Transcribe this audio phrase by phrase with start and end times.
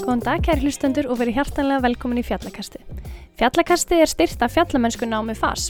[0.00, 2.80] Góðan dag, kæri hlustendur og verið hjartanlega velkomin í Fjallakasti.
[3.38, 5.68] Fjallakasti er styrt af fjallamennsku námi FAS,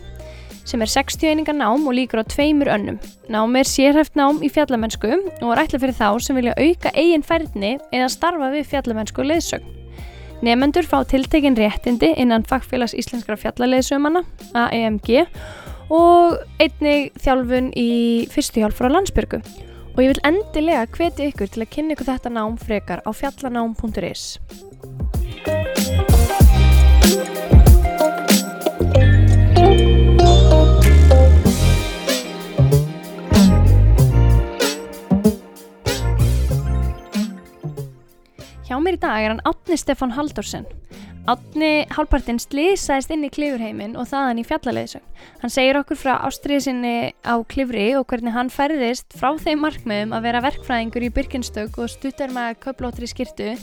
[0.64, 2.96] sem er 60 einingar nám og líkur á tveimur önnum.
[3.28, 7.26] Námi er sérhæft nám í fjallamennsku og er ætla fyrir þá sem vilja auka eigin
[7.26, 9.79] færðni eða starfa við fjallamennsku leðsögn.
[10.40, 14.22] Nefendur fá tiltekin réttindi innan Fagfélags Íslenskra fjallaleðsömanna,
[14.56, 15.26] AEMG,
[15.92, 17.90] og einnig þjálfun í
[18.32, 19.42] fyrstu hjálp frá landsbyrgu.
[19.92, 25.19] Og ég vil endilega hvetja ykkur til að kynna ykkur þetta nám frekar á fjallanám.is.
[38.70, 40.62] Hjá mér í dag er hann Átni Stefán Haldórsen.
[41.26, 45.08] Átni hálpartinn slýsaðist inn í klifurheimin og þaðan í fjallaleðisögn.
[45.40, 46.92] Hann segir okkur frá ástriði sinni
[47.26, 51.90] á klifri og hvernig hann færðist frá þeim markmiðum að vera verkfræðingur í Birkenstök og
[51.90, 53.56] stuttar með köplótri skirtu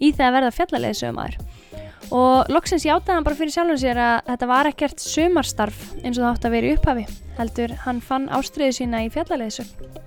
[0.00, 1.36] í það að verða fjallaleðisögumar.
[2.08, 6.24] Og loksins játaði hann bara fyrir sjálfum sér að þetta var ekkert sömarstarf eins og
[6.24, 7.06] það átt að vera í upphafi.
[7.36, 10.00] Heldur hann fann ástriði sína í fjallaleðisögn.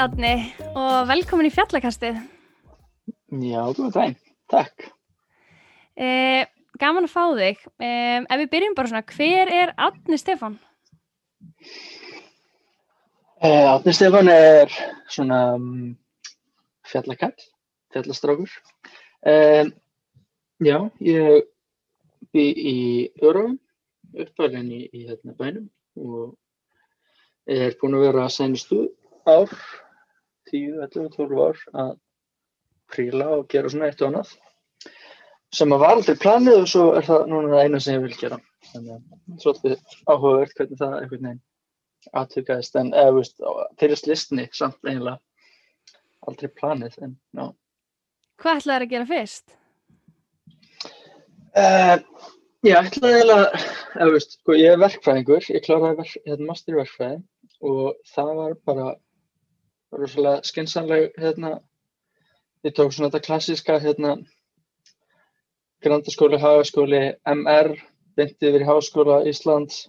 [0.00, 0.34] Adni,
[0.72, 2.16] og velkomin í fjallakastið.
[3.36, 4.14] Já, góðan daginn.
[4.48, 4.86] Takk.
[6.00, 6.46] Eh,
[6.80, 7.60] gaman að fá þig.
[7.84, 10.56] Eh, ef við byrjum bara svona, hver er Adni Stefán?
[13.40, 14.72] Eh, Átni Stefán er
[15.08, 15.96] svona um,
[16.88, 17.36] fjallakall,
[17.92, 18.56] fjallastrákur.
[19.24, 19.68] Eh,
[20.64, 21.46] já, ég
[22.32, 22.80] bý í
[23.20, 23.58] Örofum,
[24.12, 25.68] uppalinn í, í hérna bænum
[26.00, 26.34] og
[27.48, 28.82] er búinn að vera sænistu
[29.28, 29.52] ár,
[30.50, 31.92] 10, 11, 12 ár að
[32.90, 34.32] príla og gera svona eitt og annað
[35.54, 38.18] sem að var aldrei planið og svo er það núna það eina sem ég vil
[38.18, 38.38] gera.
[38.70, 41.40] Þannig að svolítið áhugavert hvernig það einhvern veginn
[42.20, 43.42] aðtökaðist en eða veist
[43.80, 45.18] til listni samt eiginlega
[46.28, 47.46] aldrei planið en já.
[48.40, 49.56] Hvað ætlaði að gera fyrst?
[51.60, 51.98] uh,
[52.60, 53.60] Ég ætlaði eiginlega
[53.96, 57.20] eða veist, sko, ég er verkfræðingur ég kláraði verk, hérna, master í verkfræði
[57.70, 58.88] og það var bara
[59.92, 61.56] rosalega skynsanleg hérna,
[62.66, 64.16] ég tók svona þetta klassíska hérna
[65.80, 67.72] Grandaskóli, Hagaskóli, MR
[68.16, 69.86] beinti yfir í Háskóla Íslands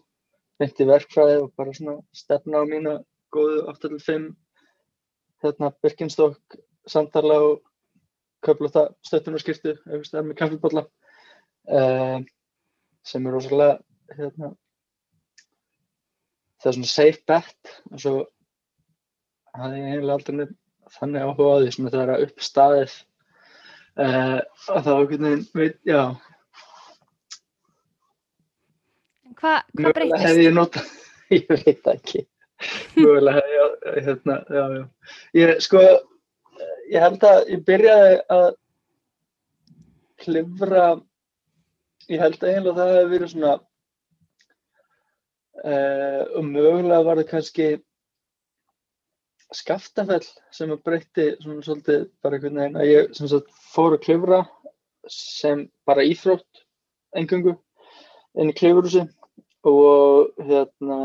[0.61, 2.93] beinti verkfræði og bara svona stefna á mína
[3.33, 4.29] góðu 8-5
[5.43, 6.57] hérna Birkenstock
[6.87, 7.61] samtala og
[8.45, 10.85] köflóta stöttunarskirtu eða með kaffibólla
[11.69, 12.19] uh,
[13.05, 13.79] sem er rosalega
[14.15, 14.53] hérna
[16.61, 18.15] það er svona safe bet og svo
[19.57, 20.51] hafði ég eiginlega aldrei
[20.97, 22.93] þannig áhuga á því svona þegar að upp staðið
[24.01, 24.37] uh,
[24.75, 26.01] að það okkur neginn veit, já
[29.41, 30.25] Hva, hvað Mögulega breytist?
[30.27, 30.89] hefði ég notað,
[31.37, 32.23] ég veit það ekki,
[32.99, 34.83] mögulega hefði ég, hérna, já, já.
[35.39, 35.85] Ég, sko,
[36.91, 38.47] ég held að ég byrjaði að
[40.21, 40.85] klifra,
[42.11, 43.55] ég held að eiginlega það hefði verið svona,
[45.63, 47.71] uh, og mögulega var það kannski
[49.55, 50.23] skaftafell
[50.55, 54.41] sem að breytti svona svolítið bara einhvern veginn að ég sem sagt fór að klifra
[55.11, 56.63] sem bara íþrótt
[57.17, 57.57] engungu
[58.39, 59.03] inn í klifurhúsi
[59.67, 60.99] og hérna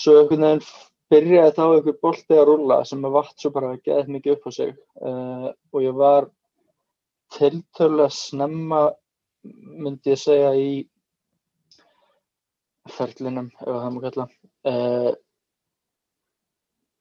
[0.00, 0.66] svo einhvern veginn
[1.12, 4.50] byrjaði þá einhver bolti að rúlla sem að vatt svo bara geðið mikið upp á
[4.58, 6.28] sig uh, og ég var
[7.36, 8.86] tiltölulega snemma
[9.42, 10.72] myndi ég segja í
[12.92, 14.26] ferlinum ef það má kalla
[14.68, 15.12] uh,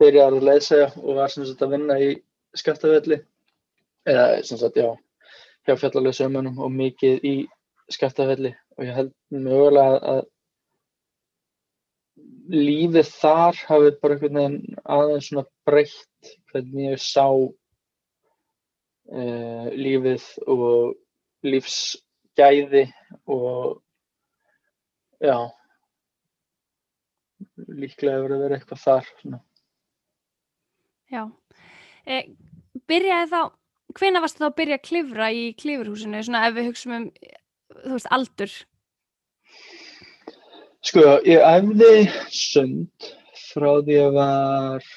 [0.01, 2.12] byrjaði að leiðsegja og var sem sagt að vinna í
[2.57, 3.17] skaftafelli
[4.09, 4.89] eða sem sagt já
[5.67, 7.35] hjá fjallarlega sömunum og mikið í
[7.91, 10.22] skaftafelli og ég held mögulega að
[12.52, 17.52] lífið þar hafi bara einhvern veginn aðeins svona breytt hvernig ég sá uh,
[19.78, 20.96] lífið og
[21.47, 22.84] lífsgæði
[23.31, 23.81] og
[25.22, 25.37] já
[27.70, 29.40] líklega hefur verið eitthvað þar svona.
[31.11, 31.25] Já.
[32.08, 32.29] Eh,
[32.87, 33.41] byrjaði þá,
[33.99, 37.08] hvena varstu þá að byrja að klifra í klifurhúsinu, svona ef við hugsaum um,
[37.81, 38.53] þú veist, aldur?
[40.81, 41.91] Sko, ég æfði
[42.34, 43.09] sund
[43.52, 44.87] frá því að var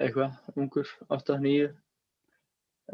[0.00, 1.68] eitthvað, ungur, 8-9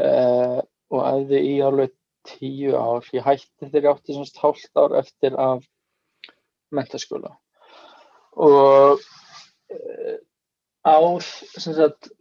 [0.03, 0.59] uh,
[0.91, 1.95] og æfði í alveg
[2.27, 3.07] 10 ár.
[3.15, 5.63] Ég hætti þegar ég átti semst hálft ár eftir að
[6.75, 7.37] mentaskóla
[8.37, 10.17] og uh,
[10.87, 10.97] á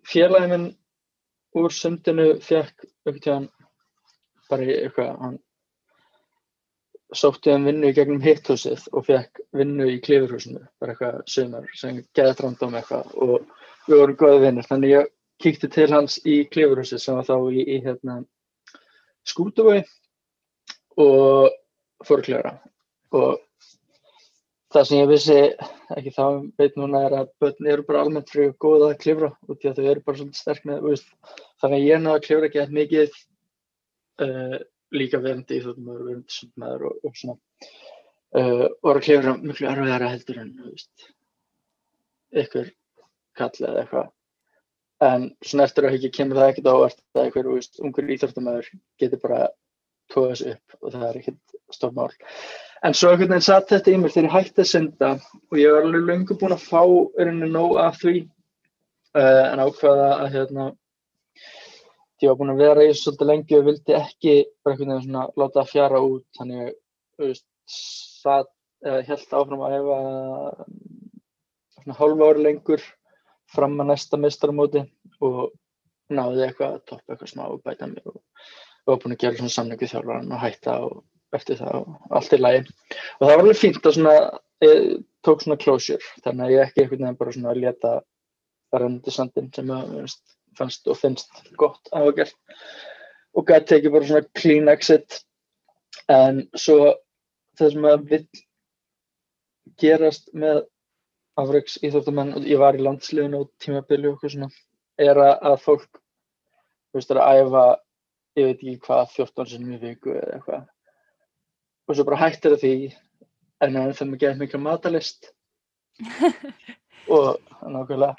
[0.09, 0.67] félagin minn
[1.55, 3.49] úr sundinu fekk auktíðan
[4.49, 5.37] bara eitthvað hann
[7.15, 12.01] sótti um vinnu í gegnum hitthúsið og fekk vinnu í klifurhúsinu bara eitthvað sömur sem
[12.17, 13.35] geði trándum eitthvað og
[13.87, 15.11] við vorum góði vinnir þannig ég
[15.43, 18.19] kíkti til hans í klifurhúsið sem var þá í, í hérna
[19.25, 19.83] skútuvögi
[21.01, 21.53] og
[22.05, 22.53] fór að klifra.
[23.15, 23.39] Og
[24.75, 25.35] það sem ég vissi
[25.95, 26.23] ekki þá
[26.59, 29.79] veit núna er að börn eru bara almennt fyrir góða að klifra og því að
[29.79, 31.11] þau eru bara svolítið sterk með veist,
[31.63, 33.19] þannig að ég náðu að klifra ekki eitthvað mikið
[34.25, 34.57] uh,
[34.95, 37.37] líka verandi í þóttum að vera verandi sundmaður og, og svona
[38.41, 40.53] uh, og að klifra miklu erfiðara heldur en
[42.43, 42.71] ykkur
[43.35, 44.11] kall eða eitthvað.
[45.05, 48.69] En svona eftir að ekki kemur það ekkert ávart að einhver ungur íþórtumæður
[49.01, 49.39] getur bara
[50.15, 52.09] tóða þessu upp og það er ekkert stór mál.
[52.85, 55.11] En svo einhvern veginn satt þetta í mér þegar ég hætti að synda
[55.51, 56.81] og ég var alveg lengur búin að fá
[57.21, 58.15] örinu nóg af því
[59.17, 60.67] uh, en ákvaða að hérna
[62.21, 65.07] ég var búin að vera í þessu svolítið lengi og vildi ekki bara einhvern veginn
[65.07, 66.27] svona láta það fjara út.
[66.37, 66.61] Þannig
[67.25, 67.33] að
[68.21, 68.51] það
[69.09, 69.97] held áfram að hefa
[71.75, 72.85] svona hálfa ári lengur
[73.55, 74.83] fram að næsta mistarmóti
[75.25, 75.53] og
[76.13, 78.21] náði eitthvað að toppa eitthvað smá og bæta mig og
[78.85, 81.03] var búin að gera svona samningu þjálfvaran og hætta og
[81.35, 82.63] eftir það og allt í lagi.
[83.19, 84.15] Og það var alveg fínt að svona
[84.65, 84.89] ég
[85.25, 87.93] tók svona closure þannig að ég ekki einhvern veginn bara svona að leta
[88.71, 89.95] það reyndi sandin sem að
[90.55, 92.37] fannst og finnst gott að hafa gert.
[93.35, 95.19] Og gæti tekið bara svona clean exit.
[96.11, 96.93] En svo
[97.59, 98.27] það sem að vill
[99.81, 100.63] gerast með
[101.39, 104.51] afreiks íþjóftamenn og ég var í landsliðinu og tímabili og eitthvað svona
[105.01, 107.63] er að fólk þú veist er að æfa
[108.35, 110.67] ég veit ekki hvað 14 sinum í viku eða eitthvað.
[111.85, 112.75] Og svo bara hættir það því
[113.63, 115.31] en það er mikið mikil matalist
[117.15, 118.13] og nákvæmlega.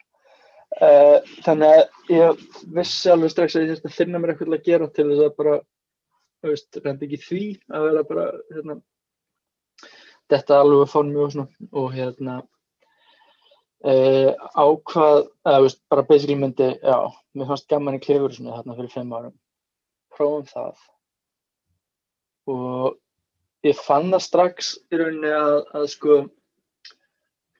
[0.76, 2.42] Uh, þannig að ég
[2.76, 5.38] vissi alveg strax að ég þurfti að finna mér eitthvað að gera til þess að
[5.38, 5.54] bara
[6.42, 8.76] þú veist, reyndi ekki því að vera bara hérna,
[10.32, 11.66] þetta alveg fór mjög svona.
[11.72, 12.42] Og hérna
[13.86, 16.96] Uh, ákvað, eða veist, bara basically myndi, já,
[17.36, 19.34] mér fannst gaman í klifur svona þarna fyrir fimm árum
[20.16, 20.80] prófum það.
[22.52, 22.96] Og
[23.66, 26.18] ég fann það strax í rauninni að, að sko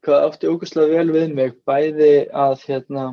[0.07, 3.07] hvað átti ógustlega vel við mig bæði að hérna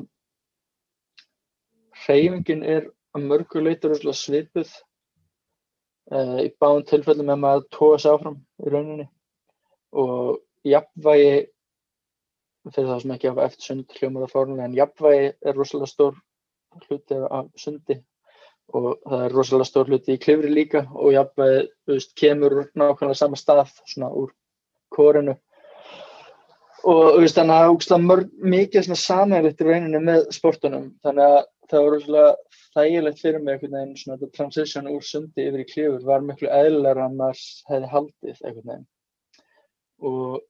[2.04, 4.70] hreyfingin er að mörgu leitur svipuð
[6.12, 9.08] uh, í báðum tilfellum með maður tóa sér áfram í rauninni.
[9.94, 11.34] Og jafnvægi
[12.72, 16.20] fyrir það sem ekki hafa eftir sund hljómar að fórunlega en jafnvægi er rosalega stór
[16.88, 18.00] hluti af sundi
[18.74, 23.38] og það er rosalega stór hluti í klifri líka og jafnvægi veist, kemur nákvæmlega sama
[23.38, 24.32] stað svona úr
[24.94, 25.36] kórinu
[26.90, 28.24] og veist, þannig að það er
[28.54, 30.90] mikið samælitt í reyninni með sportunum.
[31.06, 32.32] Þannig að það var rosalega
[32.74, 36.50] þægilegt fyrir mig einhvern veginn svona þetta transition úr sundi yfir í klifur var miklu
[36.52, 38.88] eðlilega en maður hefði haldið einhvern veginn.
[40.04, 40.42] Og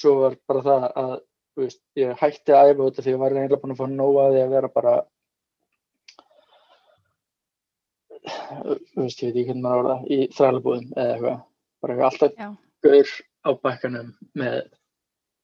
[0.00, 1.16] svo var bara það að
[1.60, 4.44] veist, ég hætti að æfa þetta því ég var reynilega búin að fá að því
[4.44, 4.98] að vera bara
[8.20, 8.39] þú
[8.96, 11.38] veist, ég veit ekki hvernig maður orða í þrælabúðum eða eitthvað.
[11.80, 12.48] Bara eitthvað alltaf Já.
[12.86, 14.10] gaur á bakkanum
[14.40, 14.58] með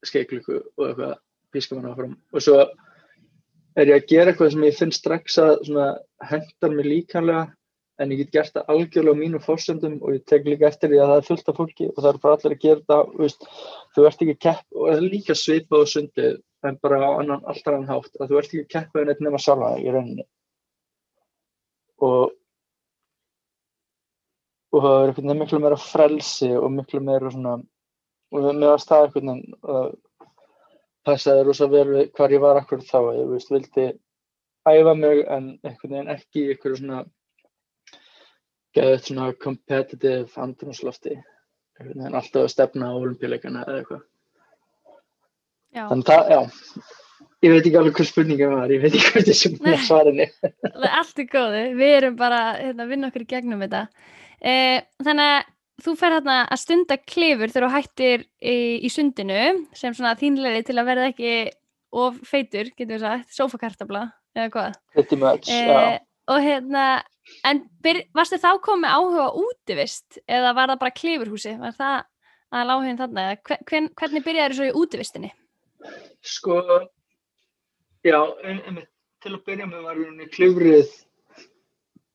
[0.07, 1.15] skeikluku og eitthvað
[1.55, 2.17] pískamann áfram.
[2.35, 2.59] Og svo
[3.77, 5.71] er ég að gera eitthvað sem ég finn strax að
[6.31, 7.47] hendar mig líkanlega
[8.03, 10.99] en ég get gert það algjörlega á mínum fórsendum og ég tek líka eftir því
[11.01, 13.47] að það er fullt af fólki og það er bara allir að gera það veist,
[13.97, 16.35] þú ert ekki kepp og það er líka svipað og sundið
[16.69, 19.41] en bara á annan alltaf annan hátt að þú ert ekki kepp með neitt nema
[19.41, 20.27] sjálfa í rauninni.
[22.05, 22.35] Og
[24.77, 27.57] og það er eitthvað miklu meira frelsi og miklu meira svona
[28.35, 29.31] og með að staða eitthvað
[29.73, 29.87] uh,
[31.07, 33.87] passaði rosa vel við hvar ég var akkur þá ég veist, vildi
[34.67, 37.05] æfa mig en eitthvað ekki eitthvað svona
[38.77, 41.17] geða eitt svona competitive andrumslofti
[41.81, 44.05] en alltaf að stefna á olimpíuleikana eða eitthvað.
[45.77, 46.87] Þannig að, já.
[47.45, 50.27] Ég veit ekki alveg hvað spurningum var ég veit ekki hvað þessum svarinni
[50.89, 53.83] Allt er góði, við erum bara hérna, að vinna okkur í gegnum þetta
[54.41, 55.53] eh, þannig að
[55.85, 59.43] þú fer hérna að stunda klifur þegar þú hættir í, í sundinu
[59.77, 61.35] sem svona þínleiri til að verða ekki
[61.97, 66.87] of feitur, getur við sagt, sofakartabla eða hvað Pretty much, eh, já og hérna
[67.47, 71.55] En byr, varstu þá komið áhuga útivist eða var það bara klifurhúsi?
[71.59, 71.97] Var það
[72.55, 73.25] að láhugin þarna?
[73.43, 75.31] Hvern, hvernig byrjaði það svo í útivistinni?
[76.27, 76.61] Sko,
[78.07, 78.79] já, en, en,
[79.23, 80.95] til að byrja með var hérna klifrið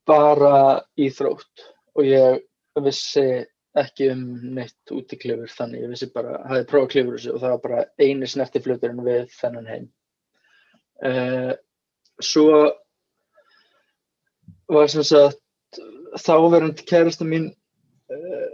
[0.08, 0.56] bara
[0.96, 2.42] í þrótt og ég
[2.86, 3.26] vissi
[3.78, 4.24] ekki um
[4.56, 5.86] neitt út í klifur þannig.
[5.86, 9.70] Ég vissi bara, hafði prófað klifur þessu og það var bara eini snertifluturinn við þennan
[9.72, 9.86] heim.
[11.02, 11.54] Uh,
[12.22, 12.48] svo
[14.72, 15.82] var sem sagt
[16.22, 17.50] þáverandi kærasta mín
[18.12, 18.50] uh,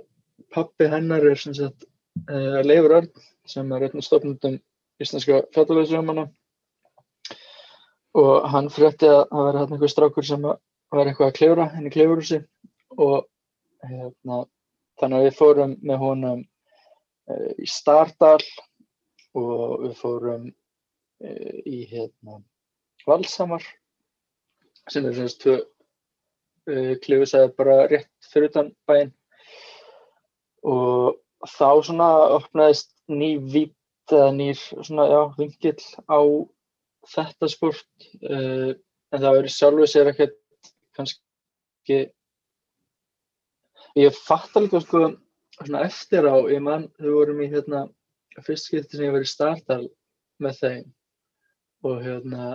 [0.53, 1.87] pappi hennar er sem sagt
[2.29, 3.09] uh, Leifur Örn
[3.47, 4.59] sem er einn af stofnundum
[5.01, 6.27] íslenska fjallalöðsjómanna
[8.17, 11.91] og hann frétti að það væri hérna einhver strákur sem var eitthvað að klifra henni
[11.93, 12.39] klifurhúsi
[12.97, 13.27] og
[13.85, 14.43] hérna
[14.97, 16.41] þannig að við fórum með honum
[17.29, 18.41] uh, í Stardal
[19.37, 22.41] og við fórum uh, í hérna,
[23.07, 23.63] Valsamar
[24.87, 29.13] sem er svona tvö uh, klifusæði bara rétt fyrir utan bæinn.
[30.67, 33.75] Og þá svona opnaðist ný vít
[34.11, 36.19] eða nýr svona, já, vingill á
[37.07, 41.99] þetta sport en það verið sjálfur sér ekkert kannski
[43.97, 45.07] Ég fatt alveg sko
[45.57, 47.87] svona eftir á, ég mann, þau vorum í hérna
[48.45, 49.83] fyrst skipti sem ég var í startal
[50.43, 50.83] með þeim
[51.87, 52.49] og hérna,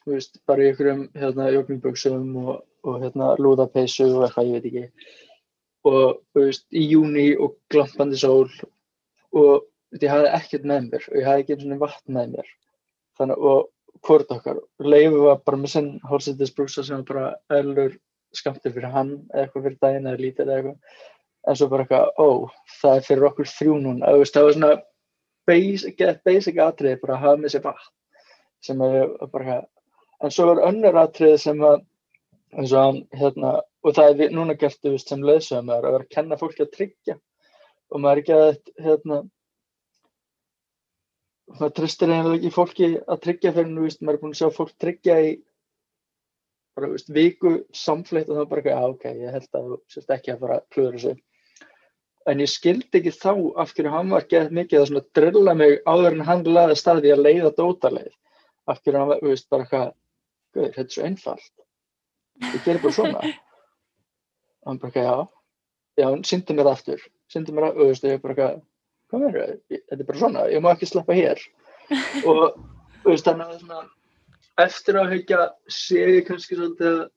[0.00, 2.52] þú veist, bara í einhverjum hérna joggingbuksum og,
[2.86, 5.16] og hérna lúðapeysu og eitthvað, ég veit ekki.
[5.90, 8.46] Og þú veist, í júni og glampandi sól
[9.34, 9.66] og
[9.98, 12.52] ég hafði ekkert með mér og ég hafði ekki eins og vatn með mér.
[13.18, 17.98] Þannig og hvort okkar, Leifu var bara með sinn hálsættisbrúsa sem bara öllur
[18.36, 21.00] skamtið fyrir hann eða eitthvað fyrir daginn eða lítið eða eitthvað.
[21.48, 22.28] En svo bara eitthvað, ó,
[22.80, 24.72] það er fyrir okkur þrjú núna, veist, það var svona
[25.48, 27.94] basic, basic atrið bara að hafa með sér vatn
[28.60, 29.62] sem er bara
[30.20, 31.80] en svo er önnur atrið sem að
[32.50, 33.52] eins og hann, hérna
[33.86, 36.72] og það er núna gert, þú veist, sem leðsögum að vera að kenna fólki að
[36.74, 37.16] tryggja.
[37.90, 39.20] Og maður er ekki að, hérna
[41.56, 44.74] maður tristir ekki fólki að tryggja fyrir, þú veist, maður er búin að sjá fólk
[44.82, 45.30] tryggja í
[46.80, 50.32] bara veist, viku samfleitt og þá bara, já ok, ég held að þú sérst ekki
[50.34, 51.12] að fara að klúður þessu.
[52.30, 53.32] En ég skildi ekki þá
[53.62, 57.24] af hverju hann var gett mikið að drilla mig áður en hann laði staði að
[57.26, 58.12] leiða dótaleið.
[58.68, 59.92] Af hverju hann var, þú veist, bara eitthvað,
[60.54, 61.54] guður, þetta er svo einfalt.
[62.40, 63.22] Ég gerir bara svona.
[64.60, 65.14] Og hann bara já,
[66.00, 68.50] já, hann syndi mér aftur, syndi mér aftur, og þú veist, ég bara
[69.10, 69.56] hvað verður það?
[69.78, 71.40] Þetta er bara svona, ég má ekki sleppa hér.
[72.30, 72.44] Og,
[73.02, 73.88] þú veist, þannig að
[74.66, 77.08] eftir að haugja sé ég kannski svolítið að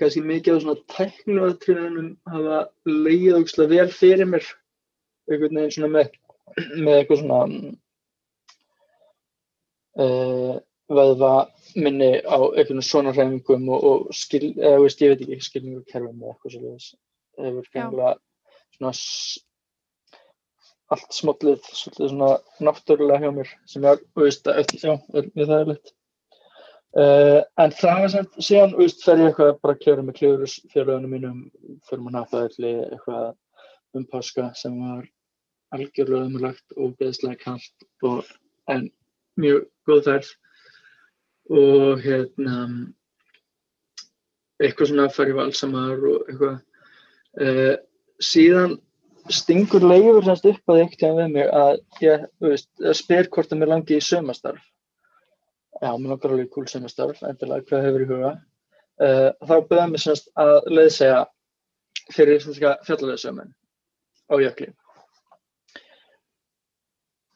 [0.00, 2.58] kannski mikið á svona tæknuatriðunum hafa
[2.88, 4.50] leiðið ógslag vel fyrir mér.
[5.30, 6.12] Einhvern veginn svona með,
[6.82, 7.40] með eitthvað svona
[10.02, 10.56] uh,
[10.92, 11.32] veðva
[11.76, 16.34] minni á einhvern svona hreyfingum og, og skil, eða veist ég veit ekki skilningarkerfum eða
[16.34, 16.90] eitthvað svolítið
[17.36, 18.12] það hefur gengla
[18.76, 18.92] svona
[20.92, 22.30] allt smollið svolítið svona
[22.66, 24.48] náttúrulega hjá mér sem ég, veist,
[24.82, 25.94] já, er mjög þægilegt
[26.92, 31.36] Uh, en það sem síðan úst, fer ég eitthvað bara að kljóra með kljóðurfjörðunum mínum
[31.88, 33.30] fyrir maður náttúrulega eitthvað
[33.96, 35.06] um páska sem var
[35.72, 38.28] algjörlega umlagt og beðslega kallt og
[38.74, 38.90] en
[39.40, 40.34] mjög góð þærf
[41.62, 42.58] og hérna
[44.60, 46.58] eitthvað svona að fara í valsamar og eitthvað.
[47.40, 47.74] Uh,
[48.20, 48.76] síðan
[49.32, 52.70] stingur leiður semst upp að eitthvað við mig að ég veist,
[53.00, 54.68] spyr hvort að mér langi í sömastarf
[55.82, 58.32] já, mér langar alveg kúl semastörf, endilega hvað hefur í huga.
[59.02, 61.22] Uh, þá byrjaði mér semst að leiðsega
[62.12, 63.54] fyrir svona fjallarleðsömmun
[64.30, 64.72] á jökli.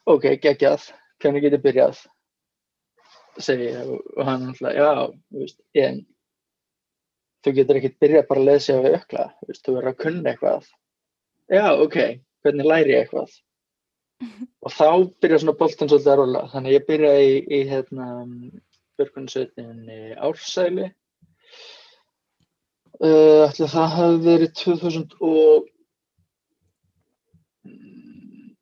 [0.07, 2.05] Ok, geggjað, hvernig get ég byrjað?
[3.41, 4.89] segi ég og hann alltaf, já,
[5.37, 6.01] veist, en
[7.45, 10.31] þú getur ekkert byrjað bara að leiðsega við jökla, þú veist, þú verður að kunna
[10.31, 10.71] eitthvað.
[11.53, 11.97] Já, ok,
[12.45, 13.35] hvernig læri ég eitthvað?
[14.65, 14.87] Og þá
[15.21, 18.07] byrja svona boltan svolítið að róla þannig að ég byrja í, í hérna,
[18.97, 20.87] björgunarsveitinni Ársæli.
[22.97, 25.67] Uh, ætla það hafi verið 2000 og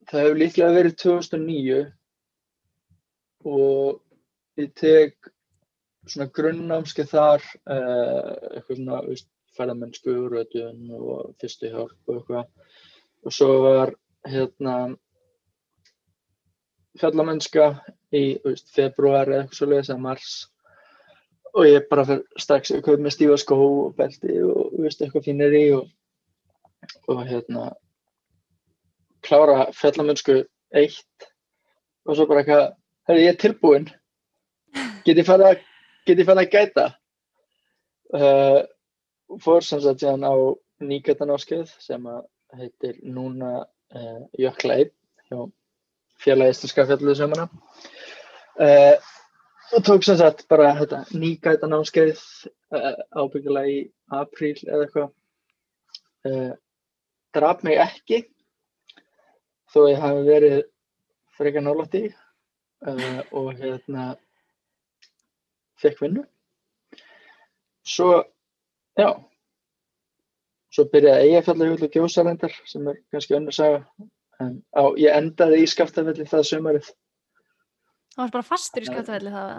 [0.09, 1.77] það hefur líklega verið 2009
[3.45, 5.31] og ég tek
[6.05, 8.99] svona grunnnámskeið þar uh, eitthvað svona
[9.55, 12.49] færðamennsku, rötun og fyrstu hjálp og eitthvað.
[13.25, 13.93] Og svo var
[14.27, 14.75] hérna
[16.99, 17.69] fjallamennska
[18.15, 18.23] í
[18.75, 20.33] februar eða eitthvað svolítið eða mars.
[21.55, 25.27] Og ég bara fyrir strax að kaupa með stífa skó og belti og veist, eitthvað
[25.29, 25.85] fínir í og,
[27.11, 27.69] og hérna
[29.25, 30.41] klára fjallamönnsku
[30.75, 31.29] eitt.
[32.05, 32.65] Og svo bara eitthvað
[33.09, 33.89] hefði ég tilbúin
[35.05, 36.85] get ég fara að gæta?
[38.15, 38.61] Uh,
[39.41, 40.33] fór samsagt síðan á
[40.85, 42.25] nýgætanáskið sem að
[42.59, 44.91] heitir núna uh, Jökla 1
[45.29, 45.39] hjá
[46.21, 48.95] félagi íslenska fjalluðu sömuna uh, eh,
[49.75, 52.21] og tók sem sagt bara þetta, nýgæta námskeið
[52.75, 53.79] uh, ábyggilega í
[54.13, 55.09] apríl eða eitthvað.
[56.25, 56.53] Uh,
[57.35, 58.21] draf mig ekki
[59.73, 60.61] þó ég hafi verið
[61.35, 62.05] frekar nálægt í
[63.35, 64.13] og hérna
[65.81, 66.23] fekk vinnu.
[67.85, 68.21] Svo,
[68.97, 69.09] já
[70.75, 73.83] svo byrjaði eigafjallarjökull og gjósarendar sem er kannski önnur saga
[74.43, 76.91] en á, ég endaði í skaftafelli það sömarið
[78.15, 79.55] Það var bara fastur í skjáttafelli það?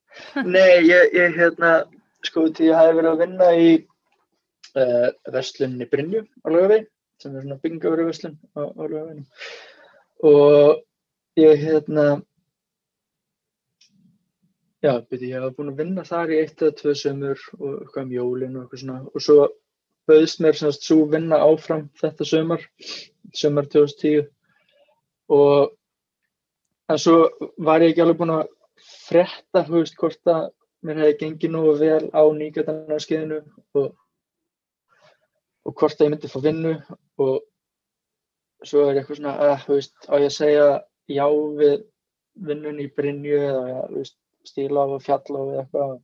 [0.54, 1.72] Nei, ég, ég hérna
[2.26, 3.68] sko því ég hafi verið að vinna í
[4.76, 6.88] uh, verslunni Brynju á Laugavegi
[7.20, 9.26] sem er svona bingavöru verslun á, á Laugaveginu
[10.30, 10.82] og
[11.40, 12.06] ég hérna
[14.80, 18.04] já, byrju, ég hafa búin að vinna þar í eitt eða tvö sömur og eitthvað
[18.06, 19.00] um jólin og eitthvað svona.
[19.12, 19.38] Og svo
[20.10, 22.66] bauðst mér semst svo vinna áfram þetta sömar
[23.36, 24.26] sömar 2010
[25.30, 25.76] og
[26.90, 27.28] en svo
[27.62, 28.48] var ég ekki alveg búin að
[29.10, 30.48] frétta, þú veist, hvort að
[30.86, 33.40] mér hefði gengið nógu vel á nýgjötanarskeiðinu
[33.78, 33.90] og,
[35.66, 36.74] og hvort að ég myndi fá vinnu
[37.20, 37.36] og
[38.66, 40.66] svo er eitthvað svona, að, þú veist, á ég að segja
[41.10, 41.26] já
[41.60, 41.76] við
[42.50, 44.16] vinnun í Brynju eða, þú veist,
[44.48, 45.96] stíla á fjalla og eitthvað.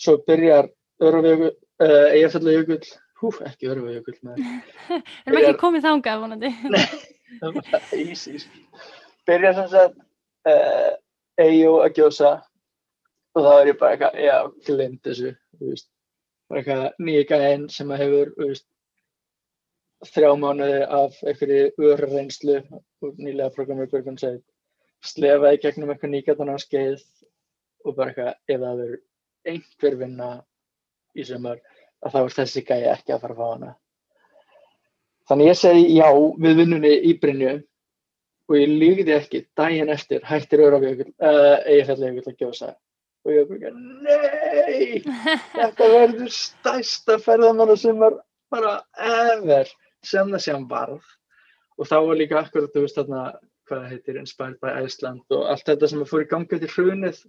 [0.00, 0.70] Svo byrjar
[1.00, 2.82] Örfjökull, uh, Eyjafjallajökull,
[3.20, 4.42] hú, ekki Örfjökull, með
[5.26, 6.50] Erum ekki komið þangað vonandi?
[8.04, 8.46] ís, ís.
[9.28, 9.98] Byrjar sem sagt
[10.50, 10.92] uh,
[11.40, 12.32] Eyjó að gjósa
[13.36, 14.36] og þá er ég bara eitthvað, já,
[14.66, 15.88] glimt þessu, þú veist,
[16.50, 18.66] bara eitthvað nýja gæðin sem að hefur, þú veist,
[20.10, 22.56] þrjá mánuði af einhverju örreynslu
[23.04, 24.42] úr nýlega programmi Björgun segið,
[25.04, 27.04] slefaði gegnum eitthvað nýgætana skeið
[27.84, 28.98] og bara eitthvað, ef það verður
[29.52, 30.30] einhver vinna
[31.16, 31.60] í sömur,
[32.04, 33.72] að þá er þessi gæði ekki að fara að fá hana.
[35.30, 36.08] Þannig ég segi já
[36.44, 37.56] við vinnunni í Brynju
[38.50, 42.72] og ég líkði ekki daginn eftir hættir Örafjökull, uh, Eyjafjallajökull að gjósa.
[43.28, 43.70] Og ég bara,
[44.06, 45.02] nei,
[45.58, 48.16] þetta verður stærsta ferðamann sem er
[48.50, 49.70] bara ever.
[50.02, 51.04] Sem það sem varð.
[51.78, 53.24] Og þá var líka akkurat, þú veist þarna
[53.70, 56.72] hvað það heitir, Inspired by Iceland og allt þetta sem að fór í gangi eftir
[56.74, 57.20] hrunið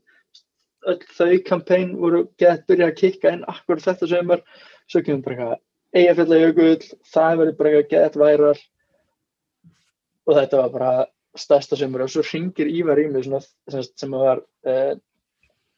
[0.90, 4.44] öll þau kampæn voru gett byrjað að kikka inn akkurat þetta sömur
[4.90, 8.60] svo kemur bara eitthvað Eyjafjallajökull, það verður bara eitthvað gett værar
[10.28, 10.92] og þetta var bara
[11.38, 14.94] stærsta sömur og svo ringir Ívar í mig svona, sem, sem var uh,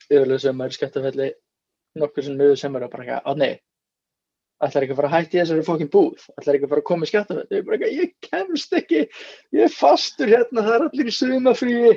[0.10, 1.30] yfirlega sömur í skættafelli
[2.00, 3.54] nokkur sem miður sömur og bara eitthvað, á nei
[4.64, 7.08] ætlar ekki að fara að hætti þessari fokkin búð ætlar ekki að fara að koma
[7.08, 9.04] í skættafelli ég, bara, eitthvað, ég kemst ekki,
[9.58, 11.94] ég er fastur hérna það er allir í sumafríi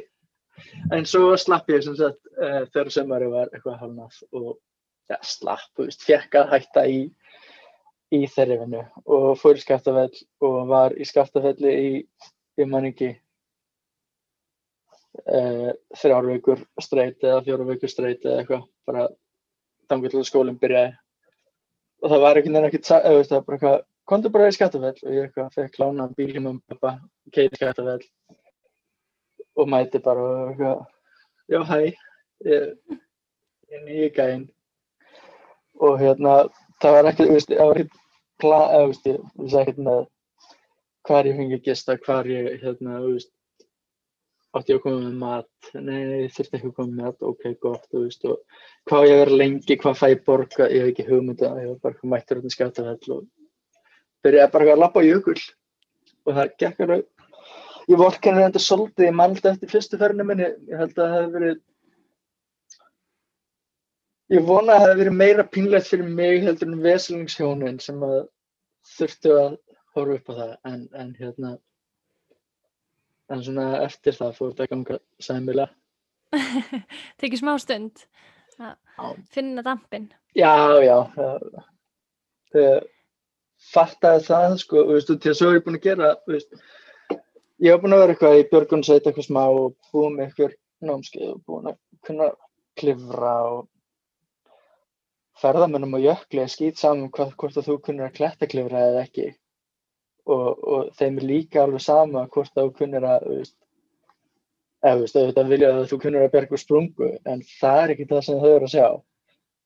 [0.95, 4.57] en svo slapp ég sem sagt uh, þegar sömari var eitthvað halnað og
[5.11, 7.01] ja, slapp, þú veist, fekk að hætta í
[8.14, 10.14] í þeirri vinnu og fór í skaftafell
[10.47, 11.88] og var í skaftafelli í,
[12.61, 13.11] ég man ekki
[15.25, 19.09] uh, þrjár vikur streyt eða fjóru vikur streyt eða eitthvað bara
[19.90, 20.95] að skólinn byrjaði.
[22.05, 24.99] Og það var einhvern veginn ekkert eða veist það bara eitthvað, komdu bara í skaftafell.
[25.03, 26.99] Og ég eitthvað fekk lána bílum um pappa
[27.35, 28.03] keiti skaftafell
[29.57, 30.85] og mæti bara og eitthvað.
[31.53, 31.95] Já hæ ég,
[32.45, 34.49] ég er nýja gæinn.
[35.81, 36.37] Og hérna
[36.83, 38.05] það var ekki, veist, það var ekki
[38.42, 40.05] plan, eða, veist, ég vissi ekkert með
[41.07, 43.33] hvar ég fengi að gista, hvar ég, hérna, veist,
[44.57, 47.27] átti ég að koma með mat, nei, nei, ég þurfti ekki að koma með mat,
[47.31, 50.92] ok, gott, þú veist, og hvað ég verið lengi, hvað fæ ég borga, ég hef
[50.92, 53.27] ekki hugmynda, ég var bara mættur út í skjáttafell og
[54.25, 55.37] byrjaði bara að lappa á jökul
[56.27, 57.05] og það gekk alveg,
[57.92, 61.35] ég vorkenni þetta svolítið, ég mannst eftir fyrstu ferðinu minni, ég held að það hefði
[61.38, 61.64] verið
[64.35, 68.16] Ég vona að það hefði verið meira pínlegt fyrir mig heldur en veselingshjónin sem að
[68.96, 69.53] þurftu að
[69.94, 71.53] horfa upp á það en, en hérna
[73.31, 75.68] en svona eftir það fór þetta að ganga sæmilega.
[77.22, 78.03] Tekið smá stund
[78.59, 80.09] að finna dampin.
[80.35, 80.51] Já,
[80.83, 80.99] já.
[82.51, 82.87] Þegar
[83.72, 86.51] fattaði það sko, og veistu, til að svo er ég búin að gera, veist,
[87.64, 91.33] ég hef búin að vera eitthvað í Björgunsveit eitthvað smá og búin með eitthvað námskeið
[91.33, 92.29] og búin að kunna
[92.77, 93.62] klifra og
[95.40, 99.27] ferðamönnum og jökli er skýt saman hvað, hvort að þú kunnir að klettaklifra eða ekki.
[100.27, 103.27] Og, og þeim er líka alveg sama hvort að þú kunnir að
[104.87, 108.40] auðvitað vilja að þú kunnir að berga úr sprungu en það er ekki það sem
[108.42, 108.88] þau eru að sjá.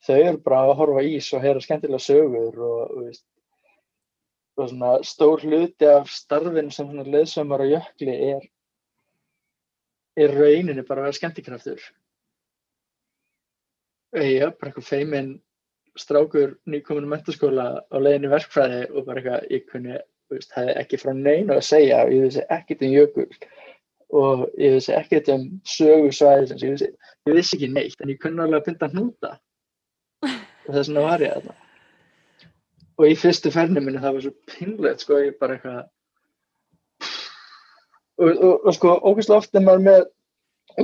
[0.07, 3.25] Þau eru bara að horfa ís og heyra skemmtilega sögur og, veist,
[4.61, 8.49] og svona stór hluti af starfin sem svona leðsömmar og jökli er
[10.21, 11.83] er rauninni bara að vera skemmtikraftur.
[14.11, 15.31] Já, bara eitthvað feiminn
[15.99, 19.99] strákur nýkominn í mentaskóla á leiðinni verkfræði og bara eitthvað, ég kunni,
[20.31, 23.29] veist, hefði ekki frá neina að segja og ég vissi ekkert um jökul
[24.21, 25.47] og ég vissi ekkert um
[25.77, 26.85] sögursvæði, ég
[27.31, 29.37] ég vissi ekki neitt en ég kunni alveg að pinta hnúta.
[30.67, 31.70] Og þess vegna var ég að það
[33.01, 35.81] og í fyrstu ferni minni það var svo pinlegt sko, ég bara eitthvað
[38.21, 40.03] og, og, og sko ógeðslega oft er maður með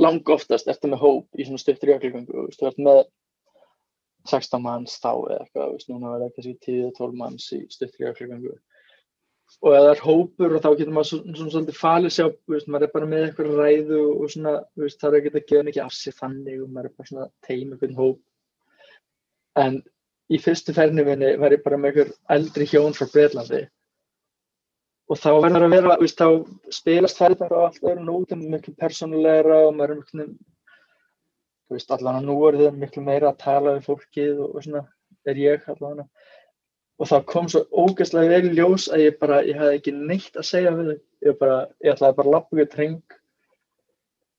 [0.01, 3.03] lang oftast eftir með hóp í svona stuttur jökulgöngu og þú ert með
[4.27, 8.55] 16 manns þá eða eitthvað, veist, núna verður það kannski 10-12 manns í stuttur jökulgöngu
[9.63, 12.87] og ef það er hópur og þá getur maður svona, svolítið falið sjá, veist, maður
[12.87, 15.93] er bara með eitthvað ræðu og svona, veist, það er ekki að gefa mikið af
[15.95, 18.19] sér þannig og maður er bara svona teim eitthvað hóp.
[19.63, 19.79] En
[20.33, 23.65] í fyrstu ferni minni var ég bara með einhver eldri hjón frá Breitlandi
[25.07, 29.61] og þá verður að vera, veist, þá spilast ferðar á allt öðru nótum, miklu persónulegra
[29.67, 30.25] og maður er miklu,
[31.67, 34.83] þú veist, allavega nú er það miklu meira að tala við fólkið og, og svona,
[35.27, 36.07] er ég allavega.
[36.97, 40.49] Og það kom svo ógeðslega vel ljós að ég bara, ég hafði ekki neitt að
[40.49, 41.01] segja við þau.
[41.27, 43.17] Ég bara, ég ætlaði bara að lappa ykkur treng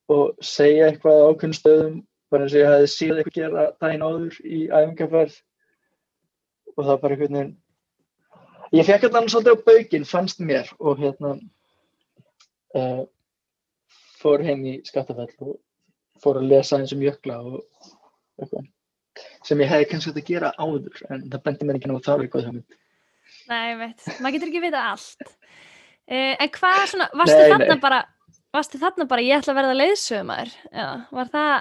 [0.08, 1.96] og segja eitthvað á ákveðnum stöðum,
[2.32, 5.38] bara eins og ég hafði síðan eitthvað gera daginn áður í æfingarferð
[6.78, 7.54] og það var bara einhvern veginn
[8.78, 11.34] ég fekk þetta svolítið á bauginn, fannst mér og hérna
[12.78, 13.04] uh,
[14.18, 15.56] fór heim í skattafell og
[16.22, 17.62] fór að lesa eins um jökla og
[18.38, 18.68] eitthvað
[19.46, 22.18] sem ég hefði kannski þetta að gera áður en það bendi mér ekki náttúrulega það
[22.18, 22.84] er eitthvað það
[23.48, 27.82] Nei, veit, maður getur ekki vita allt uh, en hvað svona, varstu nei, þarna nei.
[27.82, 28.02] bara
[28.54, 30.54] varstu þarna bara ég ætla að verða leiðsögumar
[31.14, 31.54] var það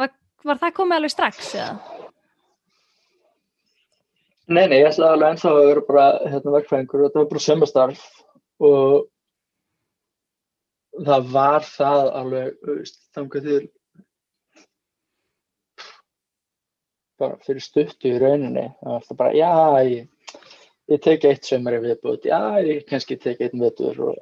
[0.00, 0.16] var,
[0.50, 1.95] var það komið alveg strax eða?
[4.46, 7.40] Nei, nei, ég ætlaði alveg ennþá að vera bara hérna, verkfræðingur og þetta var bara
[7.42, 8.02] sömbastarf
[8.66, 9.08] og
[11.08, 12.52] það var það alveg,
[13.16, 13.64] þangað til
[17.18, 19.50] bara fyrir stuttu í rauninni það var alltaf bara, já,
[19.90, 20.38] ég,
[20.94, 24.16] ég tek eitt sömur í viðbúti, já, ég kannski tek eitt veitur og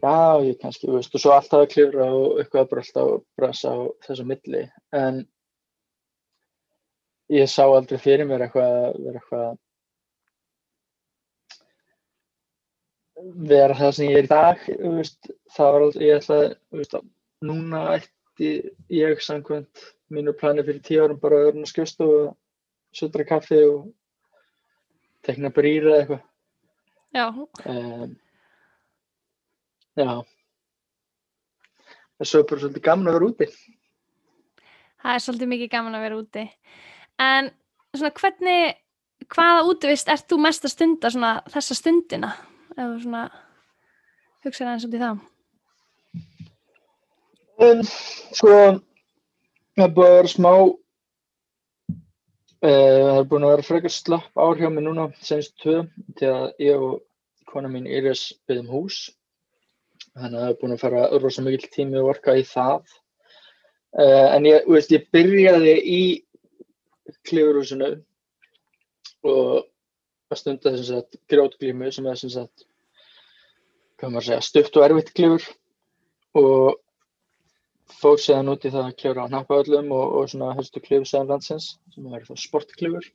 [0.00, 0.16] já,
[0.48, 3.78] ég kannski, veist, og svo alltaf að klifra og eitthvað bara alltaf að brasa á
[4.08, 4.64] þessu milli,
[4.96, 5.26] en
[7.32, 9.56] ég sá aldrei fyrir mér eitthvað vera eitthvað
[13.48, 16.96] vera það sem ég er í dag veist, það var aldrei, ég ætlaði veist,
[17.44, 18.50] núna ætti
[18.92, 22.34] ég samkvæmt mínu plani fyrir tíu árum bara að vera skjöst og
[22.94, 23.88] söndra kaffi og
[25.24, 26.22] tekna brýra eitthvað.
[27.14, 27.26] Já.
[27.70, 28.16] Um,
[29.96, 30.10] já.
[32.14, 33.48] Það er bara svolítið gaman að vera úti.
[35.04, 36.44] Það er svolítið mikið gaman að vera úti
[37.22, 37.50] en
[37.94, 38.74] svona hvernig
[39.30, 42.30] hvaða útvist ert þú mest að stunda svona þessa stundina?
[42.74, 43.22] Eða svona
[44.44, 45.22] hugsaði eins og því það.
[47.64, 47.82] Um,
[48.34, 48.50] sko
[49.78, 50.74] það er búin að vera smá uh,
[52.64, 55.84] það er búin að vera frekar slapp ár hjá mig núna senst tvö
[56.18, 56.98] til að ég og
[57.50, 58.98] kona mín Íris byggðum hús.
[60.14, 62.82] Þannig að það er búin að fara rosa mikil tími að orka í það.
[63.94, 66.02] Uh, en ég, veist, ég byrjaði í
[67.28, 67.90] klifurhúsinu
[69.24, 69.64] og
[70.32, 72.66] að stunda þess að grjótglímu sem er sem sagt
[74.00, 75.44] segja, stutt og erfitt klifur
[76.36, 76.80] og
[78.00, 81.74] fór séðan út í það að klifra á nappavöllum og, og svona helstu klifusæðan landsins
[81.94, 83.08] sem er það sportklifur.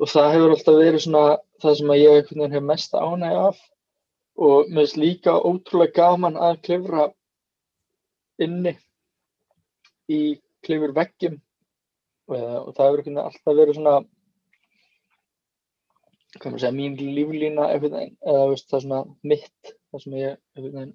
[0.00, 1.24] Og það hefur alltaf verið svona
[1.62, 3.60] það sem ég hef mest ánæg af
[4.36, 7.08] og mér finnst líka ótrúlega gaman að klifra
[8.42, 8.76] inni
[10.12, 10.20] í
[10.66, 11.40] klifur veggjum
[12.26, 13.96] og það hefur alltaf verið svona
[16.36, 20.94] segja, mín líflína eða veist, það er svona mitt það sem ég veginn,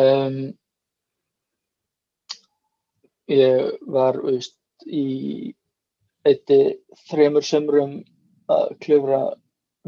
[0.00, 0.38] um,
[3.32, 5.54] ég var veist, í
[6.28, 6.60] eitti
[7.08, 7.98] þremur sömrum
[8.52, 9.22] að kljófra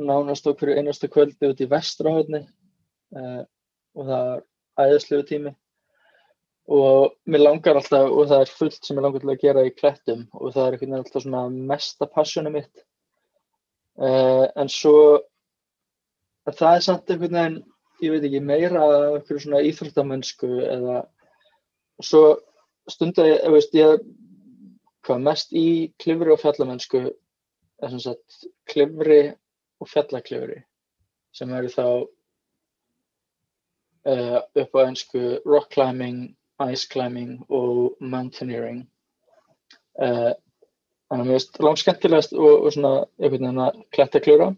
[0.01, 2.45] nánast okkur einasta kvöldi út í vestrahöfni
[3.17, 3.43] uh,
[3.97, 4.45] og það var
[4.81, 5.55] æðislegu tími
[6.71, 9.73] og mér langar alltaf og það er fullt sem ég langar til að gera í
[9.75, 12.85] klettum og það er einhvern veginn alltaf svona mesta passjónu mitt.
[14.01, 14.95] Uh, en svo
[16.47, 17.59] það er samt einhvern veginn
[18.01, 18.85] ég veit ekki meira
[19.17, 21.03] eitthvað svona íþróttamönsku eða
[22.01, 22.23] svo
[22.91, 24.07] stundar ég, ég veist ég
[25.07, 29.23] hvað mest í klifri og fjallamönsku er sem sagt klifri
[29.81, 30.61] og fjallaklifri
[31.37, 31.87] sem eru þá
[34.11, 36.31] uh, upp á einsku rock climbing
[36.69, 38.85] ice climbing og mountaineering.
[40.01, 40.33] Uh,
[41.11, 44.53] þannig að mér finnst langt skemmtilegast og, og svona einhvern veginn að kletta kljóra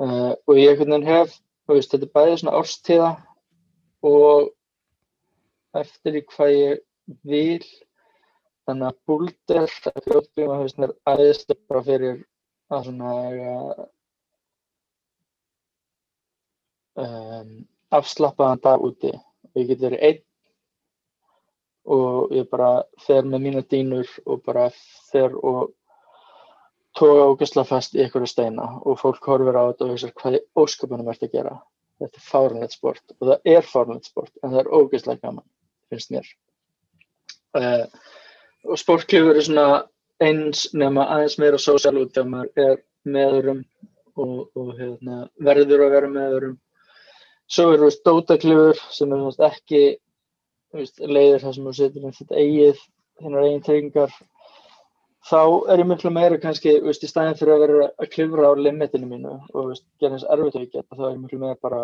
[0.00, 1.34] uh, og ég einhvern veginn hef
[1.66, 3.10] veist, þetta er bæðið svona árstíða
[4.06, 4.52] og
[5.76, 6.80] eftir í hvað ég
[7.26, 7.66] vil.
[8.66, 9.68] Þannig að búlder
[10.02, 12.16] fljótglíma er aðeins bara fyrir
[12.74, 13.10] að svona
[16.98, 17.52] um,
[17.94, 19.12] afslappaðan dag úti.
[19.54, 20.24] Ég get verið einn
[21.86, 22.70] og ég bara
[23.06, 24.68] fer með mína dýnur og bara
[25.10, 25.72] fer og
[26.96, 30.44] toga ógæslega fast í einhverju steina og fólk horfir á þetta og hugsa hvað í
[30.62, 31.58] ósköpunum ert að gera?
[32.00, 35.46] Þetta er fárunlegt sport og það er fárunlegt sport en það er ógæslega gaman
[35.90, 36.30] finnst mér.
[37.56, 37.86] Uh,
[38.66, 39.66] og sportklifur er svona
[40.22, 43.62] eins nema aðeins meira sósjál út þegar maður er með öðrum
[44.16, 46.56] og, og hérna, verður að vera með öðrum.
[47.46, 49.82] Svo er það dótaklifur sem er veist, ekki
[50.74, 52.80] veist, leiðir það sem þú setur um þetta eigið
[53.20, 54.16] þennar eigin treyingar
[55.26, 55.40] þá
[55.72, 59.08] er ég miklu meira kannski veist, í staðin fyrir að vera að klifra á limitinu
[59.10, 61.82] mínu og gera þess erfitt að geta þá er ég miklu meira bara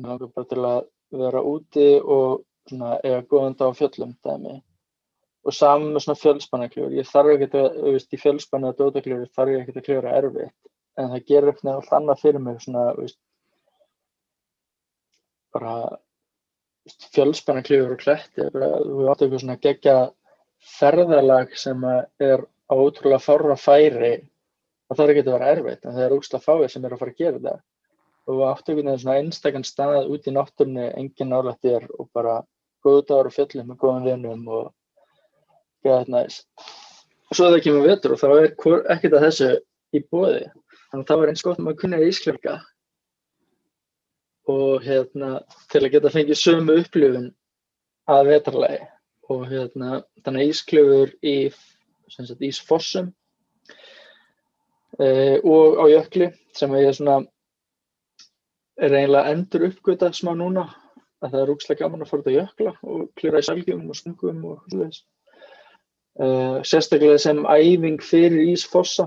[0.00, 0.80] náttúrulega bara til að
[1.20, 4.60] vera úti og svona, eiga góðanda á fjöllum dæmi.
[5.40, 9.54] Og saman með svona fjölspannakljóður ég þarf ekki að, þú veist, í fjölspanna dótakljóður þarf
[9.54, 13.06] ég ekki að kljóra erfitt en það gerir eitthvað allt annað fyrir mig svona, þú
[13.06, 13.18] veist
[15.54, 15.74] bara
[17.14, 19.96] fjölspannakljóður og kletti bara, þú átt eitthvað svona gegja
[20.78, 24.14] ferðalag sem er á ótrúlega fára færi
[24.90, 27.22] og það að vera erfitt en það er úrslega fáið sem er að fara að
[27.22, 27.60] gera það
[28.30, 32.40] og áttu einhvern veginn svona einstakan stað út í náttúrunni, engin nálægt er og bara
[32.84, 34.68] góðu dagar og fjöllum með góðan vinnum og
[35.84, 36.46] gæðið næst.
[37.30, 38.50] Og svo það kemur vetur og þá er
[38.94, 39.50] ekkert að þessu
[39.96, 40.44] í bóði.
[40.90, 42.56] Þannig að það var eins gott að maður kunni ísklöfka
[44.50, 45.30] og hérna
[45.72, 47.28] til að geta fengið sömu upplifun
[48.10, 48.80] að vetarlegi
[49.30, 51.36] og hérna þannig að ísklöfur í
[52.10, 53.12] sagt, ísfossum
[54.98, 55.08] e,
[55.44, 57.20] og á jökli sem ég er svona
[58.80, 60.66] er eiginlega endur uppgötað smá núna
[61.20, 63.98] að það er rúkslega gaman að fara út á jökla og klýra í salgjum og
[63.98, 65.04] stungum og slúðis
[66.18, 69.06] Uh, sérstaklega sem æfing fyrir Ísfossa.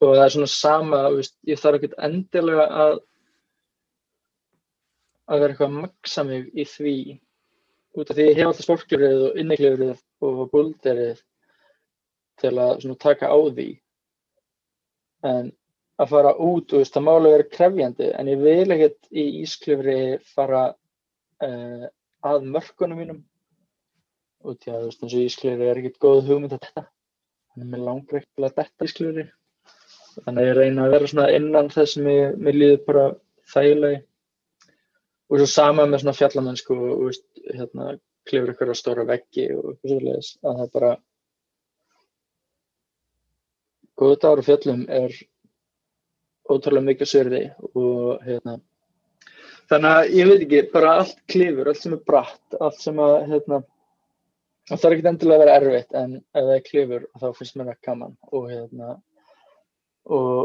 [0.00, 2.94] Og það er svona sama, veist, ég þarf ekkert endilega að
[5.30, 6.96] að vera eitthvað að maksa mig í því
[7.98, 11.22] út af því ég hef alltaf sportklifrið og inniklifrið og bulderið
[12.40, 13.70] til að taka á því.
[15.30, 15.50] En
[16.00, 19.98] að fara út og það málega vera krefjandi en ég vil ekkert í ísklifri
[20.34, 21.84] fara uh,
[22.24, 23.20] að mörkunum mínum.
[24.40, 26.86] Og því að þú veist eins og ísklýri er ekkert góð hugmynd að þetta
[27.50, 29.26] þannig að mér langar ekki að detta ísklýri
[30.24, 33.04] þannig að ég reyna að vera svona innan þess sem ég, mér líður bara
[33.52, 34.00] þægilegi
[35.30, 37.92] og svo sama með svona fjallamennsku og veist, hérna
[38.28, 40.90] klifur ykkur á stóra veggi og eitthvað svolítið að það bara
[44.00, 45.14] góðu dagur og fjallum er
[46.50, 48.56] ótrúlega mikið sörði og hérna
[49.70, 53.16] þannig að ég veit ekki, bara allt klifur, allt sem er bratt allt sem að
[53.30, 53.60] hérna
[54.70, 57.70] það þarf ekki endilega að vera erfitt en ef það er klifur þá finnst mér
[57.70, 58.94] það gaman og hérna
[60.10, 60.38] og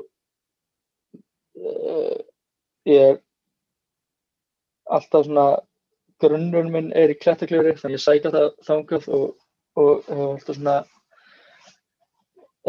[1.58, 2.20] uh,
[2.86, 3.22] ég er
[4.86, 5.46] alltaf svona
[6.22, 9.26] grunnurinn minn er í klettaklifri þannig ég sækja það þangað og,
[9.80, 10.76] og hefur alltaf svona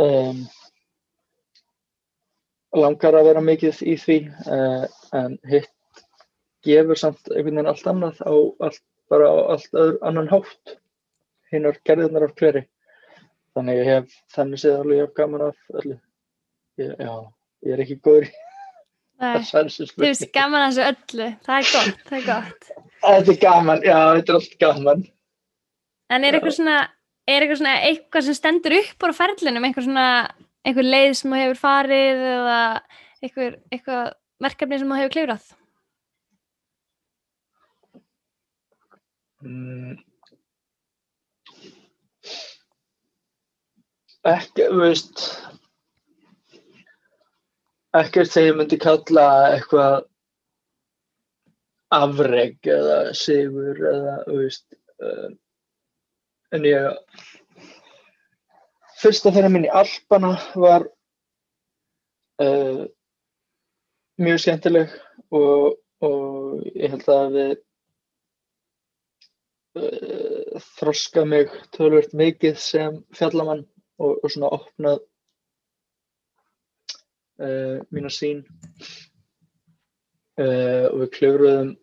[0.02, 0.40] um,
[2.76, 4.18] langar að vera mikið í því
[4.50, 5.72] uh, en hitt
[6.66, 8.34] gefur samt einhvern veginn allt annað á
[8.66, 10.78] allt, bara á allt öðru annan hátt.
[11.52, 12.64] Hinnar gerðunar af klöri
[13.54, 16.00] þannig ég hef þannig séð alveg hef gaman af öllu.
[16.76, 17.14] Ég, já,
[17.64, 18.26] ég er ekki góður
[19.20, 21.28] þú veist gaman af þessu öllu.
[21.46, 22.68] Það er gott, það er gott.
[23.06, 25.06] Þetta er gaman, já, þetta er allt gaman.
[26.12, 26.78] En er eitthvað svona
[27.26, 30.08] er eitthvað svona eitthvað sem stendur upp á ferlinum, eitthvað svona
[30.66, 32.58] eitthvað leið sem þú hefur farið eða
[33.22, 34.02] eitthvað, eitthvað
[34.46, 35.46] verkefni sem þú hefur klifrað?
[39.46, 39.96] Mm,
[44.26, 45.24] ekki, þú veist
[48.00, 50.04] ekkert sem ég myndi kalla eitthvað
[51.94, 54.66] afreg eða sigur eða, veist
[55.02, 55.30] uh,
[56.54, 57.26] en ég
[59.00, 60.86] fyrsta þeirra minn í Alpana var
[62.42, 62.82] uh,
[64.18, 64.94] mjög skemmtileg
[65.30, 67.54] og, og ég held að við
[69.80, 73.66] uh, þroska mig tölvört mikið sem fjallamann
[74.00, 75.04] og, og svona opnað
[77.40, 78.44] uh, mína sín
[80.40, 81.74] uh, og við klöfruðum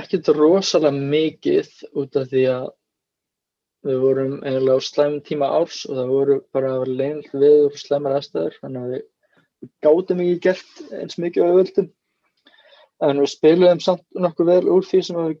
[0.00, 2.66] ekkert rosalega mikið út af því að
[3.86, 7.70] við vorum eiginlega á slæmum tíma árs og það voru bara að vera leinilegt viður
[7.70, 9.06] og slæmar aðstæður þannig að við,
[9.60, 11.88] við gátum ekki gert eins mikið á auðvöldum
[13.08, 15.36] en við spiliðum samt nokkuð vel úr því sem við,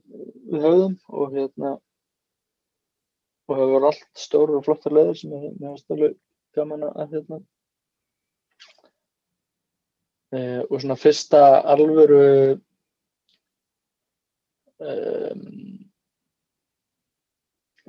[0.50, 1.76] við höfðum og hérna
[3.50, 6.18] og það voru allt stóru og flottar leður sem ég hefði alveg
[6.56, 7.40] gaman að hérna
[10.34, 11.42] e, og svona fyrsta
[11.74, 12.24] alvöru
[14.80, 15.44] um,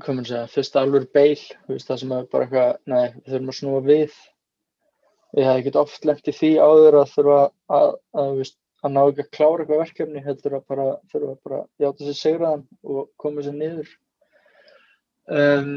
[0.02, 3.52] komin að segja, fyrsta alveg beil, veist, það sem er bara eitthvað, nei, við þurfum
[3.54, 4.16] að snúa við.
[5.38, 7.92] Ég hef ekkert oft lengt í því áður að þurfa að, að,
[8.24, 11.60] að, veist, að ná ekki að klára eitthvað verkefni, heldur að bara þurfa að bara
[11.84, 13.92] játa sér segraðan og koma sér niður.
[15.32, 15.76] Um,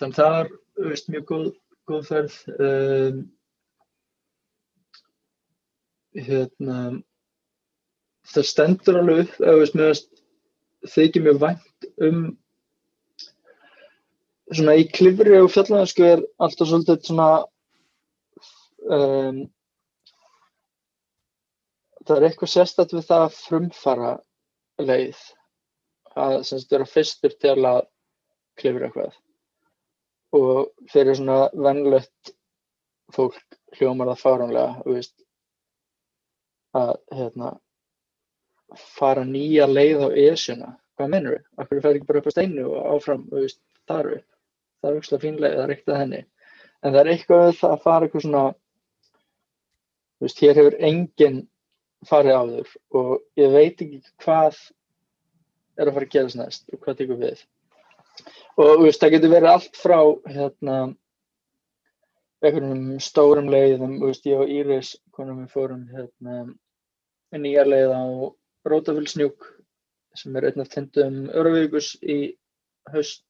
[0.00, 0.52] þannig það er,
[0.90, 1.48] veist, mjög góð,
[1.90, 2.38] góð ferð.
[2.58, 3.24] Um,
[6.14, 6.78] hérna,
[8.30, 10.10] það stendur alveg upp, eða veist, veist,
[10.94, 12.22] þykir mjög vænt um
[14.52, 17.28] svona í klifri og fjallæðansku er alltaf svolítið svona
[18.84, 19.40] um,
[22.04, 24.12] það er eitthvað sérstætt við það að frumfara
[24.82, 25.20] leið
[26.20, 27.82] að semst vera fyrstur til að
[28.60, 29.14] klifra eitthvað.
[30.34, 32.34] Og fyrir svona vennlött
[33.14, 33.40] fólk
[33.78, 35.14] hljómar það fáránlega veist,
[36.74, 37.54] að hérna,
[38.96, 40.74] fara nýja leið á esjuna.
[40.98, 41.46] Hvað mennur við?
[41.58, 43.60] Akkur fer ekki bara upp á steinu og áfram og veist,
[43.90, 44.28] þar upp?
[44.80, 46.20] Það er auðvitað fínlega, það er ekkert að henni.
[46.84, 48.44] En það er eitthvað að fara eitthvað svona
[50.18, 51.40] þú veist, hér hefur enginn
[52.08, 54.58] farið á þur og ég veit ekki hvað
[55.78, 57.40] er að fara að gerast næst og hvað tekur við.
[58.54, 59.98] Og þú veist, það getur verið allt frá
[60.30, 60.76] hérna
[62.44, 66.44] einhvernum stórum leiðum, þú veist, ég og Íris konum við fórum hérna
[67.42, 68.04] nýja leið á
[68.70, 69.50] Rótafellsnjúk
[70.14, 72.18] sem er einn af tindum Öravíkus í
[72.92, 73.24] haust.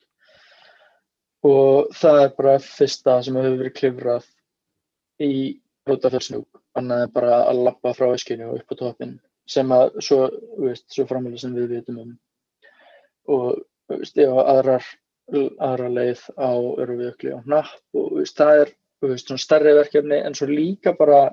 [1.44, 4.28] Og það er bara fyrsta sem hefur verið klifrað
[5.24, 5.32] í
[5.88, 9.14] Rótafellsnjúk annað er bara að lappa frá eskinu og upp á toppin
[9.50, 10.20] sem að svo,
[10.88, 12.12] svo framlega sem við vitum um.
[13.34, 14.86] Og veist, já, aðrar,
[15.32, 16.52] aðra leið á
[16.84, 21.26] Öruvíukli og Napp og veist, það er veist, stærri verkefni en svo líka bara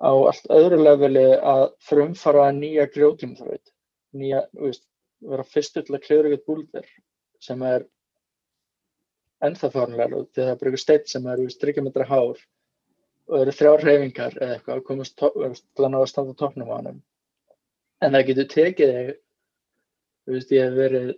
[0.00, 3.72] á allt öðru leveli að frumfara nýja grjótlumþraut
[4.16, 4.86] nýja, veist,
[5.20, 6.88] vera fyrstur til að kljóra eitthvað búlver
[7.40, 7.86] sem er
[10.16, 12.40] og því það eitthvað steitt sem er strykjametra hár
[13.30, 16.76] og eru þrjár hreyfingar eða eitthvað að komast til að ná að standa tóknum á
[16.76, 17.02] hann
[18.00, 19.12] en það getur tekið þig
[20.30, 21.12] veist ég hef verið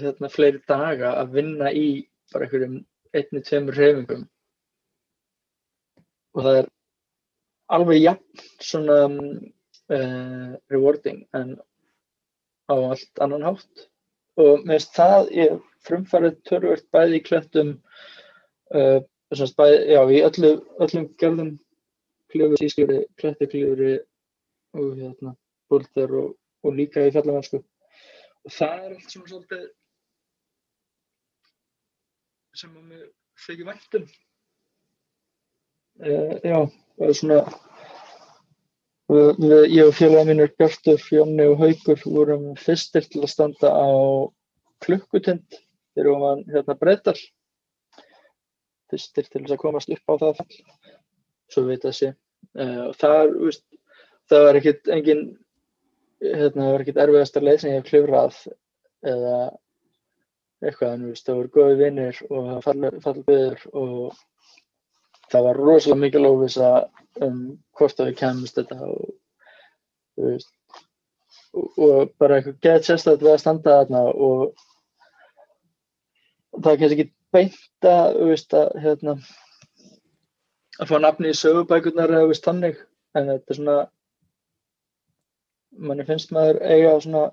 [0.00, 1.86] hérna fleiri daga að vinna í
[2.32, 2.76] bara einhverjum
[3.16, 4.26] einni, tveimur hreyfingum.
[6.36, 6.68] Og það er
[7.76, 11.56] alveg jafn svona uh, rewarding en
[12.70, 13.86] á allt annan hátt.
[14.40, 15.56] Og með þess það ég
[15.86, 17.74] frumfarið törvert bæði í klettum
[18.74, 21.52] uh, bæði, já, í öllu, öllum gerðum
[22.30, 23.98] klifur, sískjöri, klettiklifuri
[24.78, 25.34] og hérna
[25.70, 29.64] búlter og, og líka í fjallaværsku og það er allt svona svolítið
[32.60, 33.04] sem að mér
[33.46, 34.06] þykir væntum
[36.00, 37.40] uh, já, það er svona
[39.10, 43.72] við, við, ég og félaga mínir Bjartur, Jónni og Haugur vorum fyrstir til að standa
[43.72, 43.90] á
[44.84, 45.60] klukkutind
[45.94, 47.16] þegar við varum hérna breytal
[48.90, 50.42] fyrstir til þess að komast upp á það
[51.50, 52.12] svo veit að sé.
[52.54, 53.64] Uh, það, veist,
[54.30, 55.24] það var ekkit engin
[56.22, 58.38] hérna, það var ekkit erfiðastar leið sem ég hef klifrað
[59.10, 59.36] eða
[60.60, 64.18] eitthvað en það voru góði vinnir og fallbyður og
[65.30, 66.70] það var rosalega mikið lófisa
[67.24, 67.38] um
[67.78, 69.12] hvort að við kemumst þetta og,
[70.20, 70.48] og,
[71.86, 74.66] og bara eitthvað gett sérstaklega við að standa þarna og
[76.58, 79.16] það er kannski ekki beint að, veist, að, hérna,
[80.80, 82.80] að fá nafni í sögubækurnar eða veist þannig,
[83.14, 83.76] en þetta er svona,
[85.90, 87.26] manni finnst maður eiga svona,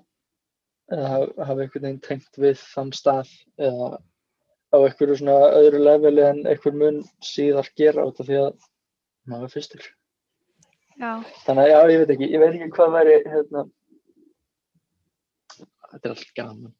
[0.94, 3.90] eða hafa einhvern veginn tengt við þann stað eða
[4.68, 8.66] á einhverju svona öðru leveli en einhver mun síðar gera út af því að
[9.28, 9.86] maður fyrstur.
[10.98, 11.12] Já.
[11.46, 13.64] Þannig að já, ég veit ekki, ég veit ekki hvað væri, hérna,
[15.92, 16.74] þetta er allt gaman.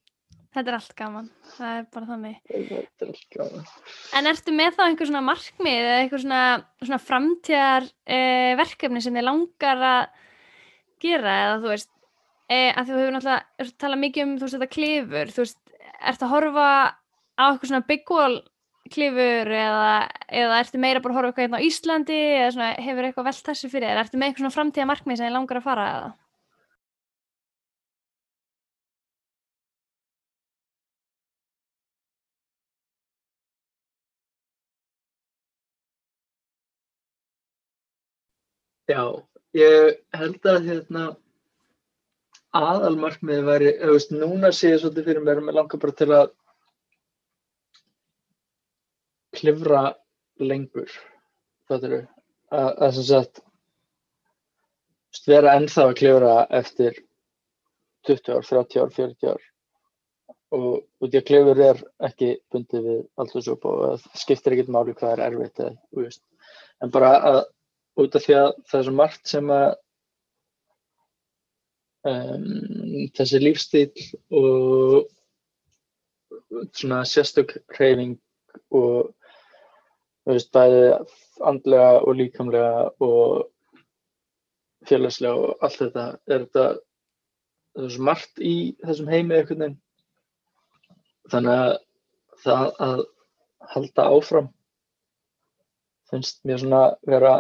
[0.48, 2.38] Þetta er allt gaman, það er bara þannig.
[2.48, 3.68] Þetta er allt gaman.
[4.18, 6.42] En ertu með þá einhver svona markmið eða einhver svona,
[6.83, 10.24] svona framtíðar eh, verkefni sem þið langar að
[11.05, 11.92] gera eða þú veist,
[12.51, 15.61] eh, að þú hefur náttúrulega talað mikið um þú veist þetta klifur, þú veist,
[16.11, 16.70] ertu að horfa
[17.38, 18.39] á eitthvað svona wall
[18.93, 19.91] klifur eða,
[20.43, 23.51] eða ertu meira bara að horfa eitthvað hérna á Íslandi eða svona hefur eitthvað velt
[23.51, 26.11] þessu fyrir eða ertu með eitthvað svona framtíðar markmið sem þið langar að fara eða?
[38.89, 39.03] Já,
[39.53, 41.01] ég held að hérna,
[42.57, 46.30] aðalmarkmiði væri, veist, núna sé ég svolítið fyrir mér, mér langar bara til að
[49.39, 49.82] klifra
[50.43, 50.95] lengur,
[51.70, 52.01] það eru,
[52.55, 53.45] að, að sem sagt,
[55.28, 56.99] vera ennþá að klifra eftir
[58.09, 59.47] 20 ár, 30 ár, 40 ár
[60.55, 64.95] og út í að klefur er ekki bundið við aldurshóp og það skiptir ekkert máli
[64.97, 66.22] hvað er erfitt eða, veist.
[66.80, 67.41] en bara að
[68.01, 69.68] út af því að það er svo margt sem að
[72.09, 72.49] um,
[73.18, 73.93] þessi lífstíl
[74.41, 75.12] og
[76.72, 78.16] svona sérstök hreyfing
[78.72, 79.12] og
[80.29, 80.83] veist, bæði
[81.49, 83.49] andlega og líkamlega og
[84.89, 86.07] félagslega og allt þetta.
[86.29, 88.55] Er þetta svo margt í
[88.85, 89.79] þessum heimi einhvern veginn?
[91.29, 91.76] Þannig að
[92.45, 93.05] það að
[93.74, 94.51] halda áfram
[96.09, 97.35] finnst mér svona vera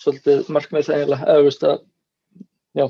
[0.00, 1.80] svolítið markmið það eiginlega eða veist að
[2.78, 2.86] já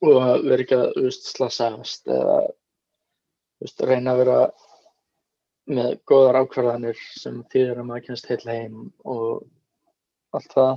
[0.00, 2.36] og vera ekki að veist, slasast eða
[3.60, 4.38] veist, reyna að vera
[5.70, 9.44] með góðar ákvarðanir sem þýðir að maður kennst heil heim og
[10.36, 10.72] allt það.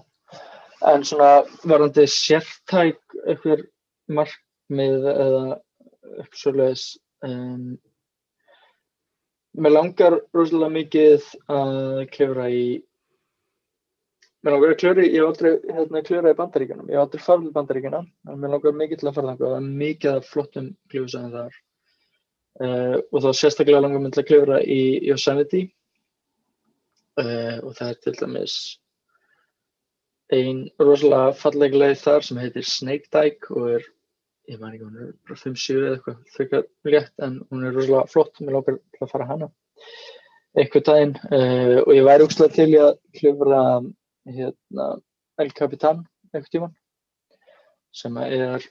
[0.91, 1.31] En svona
[1.63, 3.65] varðandi sértæk eitthvað
[4.11, 6.87] markmið eða eitthvað svolítið
[7.29, 7.67] um,
[9.53, 11.77] mér langar rosalega mikið að
[12.13, 12.65] klefra í
[14.43, 16.89] mér langar að klefra í ég hef aldrei hérna, klefra í bandaríkjunum.
[16.89, 20.17] Ég hef aldrei farið í bandaríkjuna en mér langar mikið til að fara það mikið
[20.17, 21.61] af flottum klefusæðin þar
[22.61, 25.65] uh, og þá sérstaklega langar til að klefra í Yosemite.
[27.19, 28.55] Uh, og það er til dæmis
[30.33, 33.83] ein rosalega falleg leið þar sem heitir Snake Dyke og er
[34.49, 38.09] ég man ekki, hún er bara 5-7 eða eitthvað þryggjar létt en hún er rosalega
[38.11, 38.41] flott.
[38.41, 39.49] Mér lókar að fara hana
[40.57, 41.17] eitthvað daginn.
[41.29, 43.61] Uh, og ég væri úrslega til að hljófra
[44.33, 44.89] hérna
[45.41, 46.73] El Capitan eitthvað tíman
[47.93, 48.63] sem er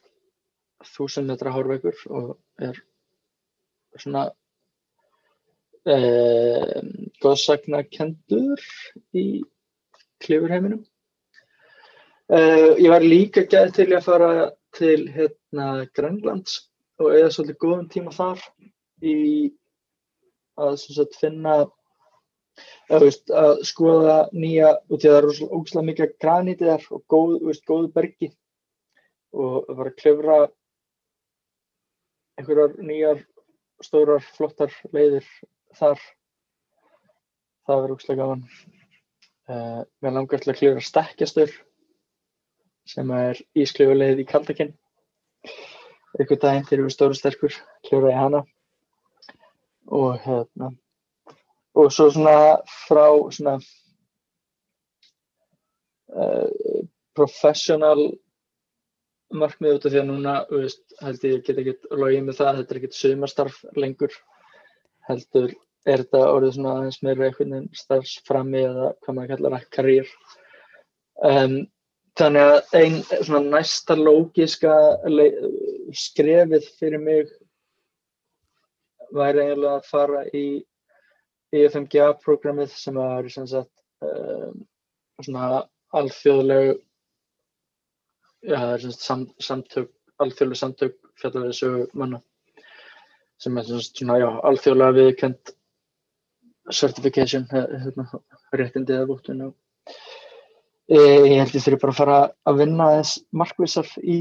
[0.82, 2.78] 1000 metra hárveikur og er
[4.00, 4.24] svona
[5.88, 6.80] uh,
[7.22, 8.62] góðsakna kendur
[9.16, 9.42] í
[10.22, 10.82] klifurheiminum.
[12.32, 14.32] Uh, ég var líka gæð til að fara
[14.76, 16.62] til hérna Grænlands
[17.02, 18.40] og eða svolítið góðum tíma þar
[19.02, 19.16] í
[20.60, 21.56] að sagt, finna
[22.92, 27.04] að, veist, að skoða nýja út í að það eru ógslag mikið granítið þar og
[27.12, 28.30] góð, veist, góðu bergi
[29.32, 30.38] og það var að klefra
[32.40, 33.22] einhverjar nýjar
[33.84, 35.26] stórar flottar leiðir
[35.78, 36.00] þar.
[37.66, 38.46] Það verður ógslag gaman.
[39.50, 41.52] Uh, mér langar til að klefra stekkjastur
[42.88, 44.72] sem er ísklefulegð í Kaldakinn.
[46.18, 48.44] Einhver daginn þegar við stóru sterkur kljóra í hana.
[49.92, 50.72] Og hérna
[51.74, 53.54] og svo svona frá svona
[56.12, 56.82] uh,
[57.16, 58.02] professional
[59.40, 62.74] markmið út af því að núna veist, held ég get ekki logið með það þetta
[62.74, 64.16] er ekkert sögumarstarf lengur.
[65.08, 65.52] Heldur
[65.82, 70.12] er þetta orðið svona aðeins meira einhvern veginn starfsframi eða hvað maður kallar að karýr
[71.26, 71.56] um,
[72.20, 74.72] Þannig að einn svona næsta lógiska
[75.96, 77.30] skrefið fyrir mig
[79.16, 80.44] væri eiginlega að fara í
[81.56, 83.72] IFMGA-programmið sem er sem sagt
[84.04, 84.60] um,
[85.24, 85.62] svona
[85.96, 86.76] alþjóðlegu
[88.42, 89.90] já það er sagt samtök,
[90.22, 92.22] alþjóðlegu samtök fjallarvið sögu manna
[93.42, 95.54] sem er svona já alþjóðlega viðkend
[96.70, 98.06] certification hérna,
[98.54, 99.56] réttindi eða búttun og
[100.92, 104.18] ég held ég þurfi bara að fara að vinna þess markvissar í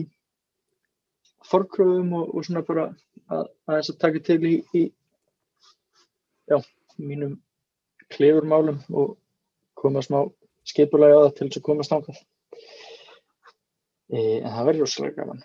[1.51, 2.89] forkröfum og, og svona bara
[3.27, 4.83] að, að þess að taka til í, í
[6.51, 6.57] já,
[6.97, 7.39] mínum
[8.11, 9.15] klefurmálum og
[9.77, 10.23] koma smá
[10.67, 12.25] skipulega á það til þess að koma stángað e,
[14.11, 15.41] en það verður rosalega gaman.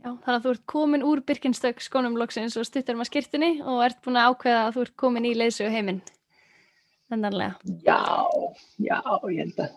[0.00, 3.82] Já, þannig að þú ert komin úr Birkenstök skónum loksins og stuttur maður skirtinni og
[3.84, 6.00] ert búin að ákveða að þú ert komin í leysögu heiminn.
[7.10, 7.36] Þannig
[7.84, 8.00] Já,
[8.78, 8.98] já,
[9.28, 9.76] ég held að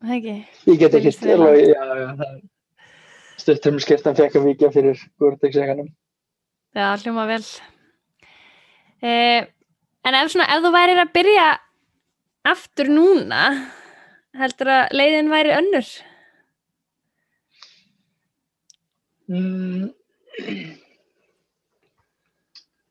[0.00, 0.34] Það ekki?
[0.64, 2.36] Ég get ekki til og já, já, það
[3.40, 5.90] stuttum skiptan fekk að vikja fyrir Gore-Tex-eganum
[6.72, 7.44] Já, hljóma vel.
[9.04, 9.44] Eh,
[10.00, 11.46] En ef, svona, ef þú værir að byrja
[12.48, 13.40] aftur núna
[14.40, 15.90] heldur að leiðin væri önnur?
[19.30, 19.90] Mm,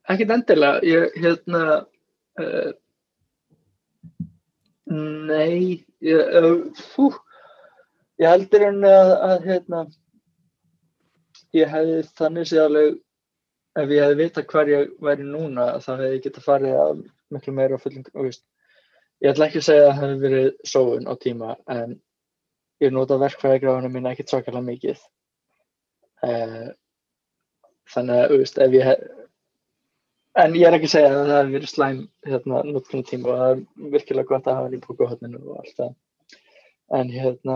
[0.08, 1.64] ekkert endilega ég hérna
[2.40, 2.70] uh,
[4.90, 6.38] Nei, ég,
[6.94, 7.12] fú,
[8.18, 9.82] ég heldur henni að, að hérna,
[11.54, 12.96] ég hefði þannig séðaleg,
[13.78, 17.04] ef ég hefði vita hver ég væri núna, þá hefði ég getið farið að
[17.36, 18.46] miklu meira fullum, og veist,
[19.22, 21.96] ég ætla ekki að segja að það hefði verið sóun á tíma, en
[22.82, 25.06] ég nota verkfæðigráðunum mín ekkert svakalega mikið.
[26.26, 26.70] Uh,
[27.94, 29.08] þannig að, veist, ef ég hef,
[30.40, 31.98] En ég er ekki að segja að það hefur verið slæm
[32.30, 33.60] hérna núttunum tíma og það er
[33.96, 35.92] virkilega gott að hafa henni í bókuhotninu og allt það.
[37.00, 37.56] En hérna,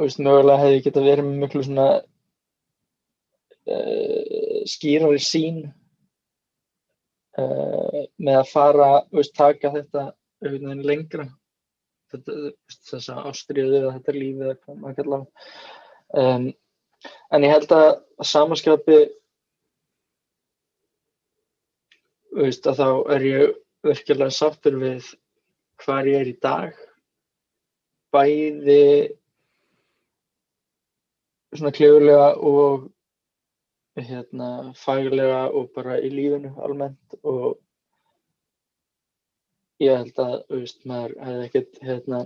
[0.00, 1.86] veist, mögulega hefði ég geta verið með miklu svona
[3.76, 5.56] uh, skýrari sín
[7.38, 10.02] uh, með að fara, veist, taka þetta
[10.42, 11.26] einhvern veginn lengra
[12.12, 12.32] þetta,
[12.90, 15.18] þessa ástriðu eða þetta lífið eða hvað maður kalla
[16.14, 16.48] um,
[17.32, 17.90] en ég held að
[18.24, 18.98] samanskapi
[22.36, 23.54] veist, að þá er ég
[23.86, 25.12] virkilega sáttur við
[25.82, 26.82] hvað ég er í dag.
[28.14, 28.82] Bæði
[31.56, 32.88] svona klifurlega og
[33.96, 37.56] hérna faglega og bara í lífinu almennt og
[39.80, 42.22] ég held að, veist, maður hefði ekkert, hérna,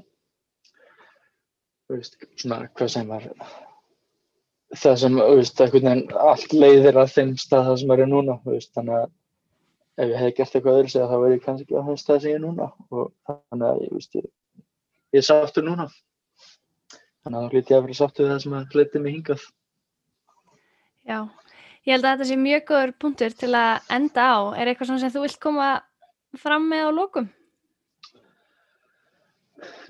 [1.90, 3.26] veist, svona, hvað sem var,
[4.78, 8.54] það sem, veist, einhvern veginn allt leiðir að þeim stað það sem er núna, þú
[8.54, 9.08] veist, þannig að
[10.00, 12.20] ef ég hef gert eitthvað öðru segja þá verður ég kannski ekki á þess stað
[12.20, 14.28] sem ég er núna og þannig að ég, veist, ég,
[15.10, 15.88] ég er sáttur núna.
[17.20, 19.44] Þannig að þá hlýtti ég að vera sáttur það sem að hleytti mig hingað.
[21.10, 21.18] Já,
[21.84, 24.38] ég held að þetta sé mjög góður punktur til að enda á.
[24.54, 25.68] Er eitthvað sem þú vilt koma
[26.38, 27.28] fram með á lókum?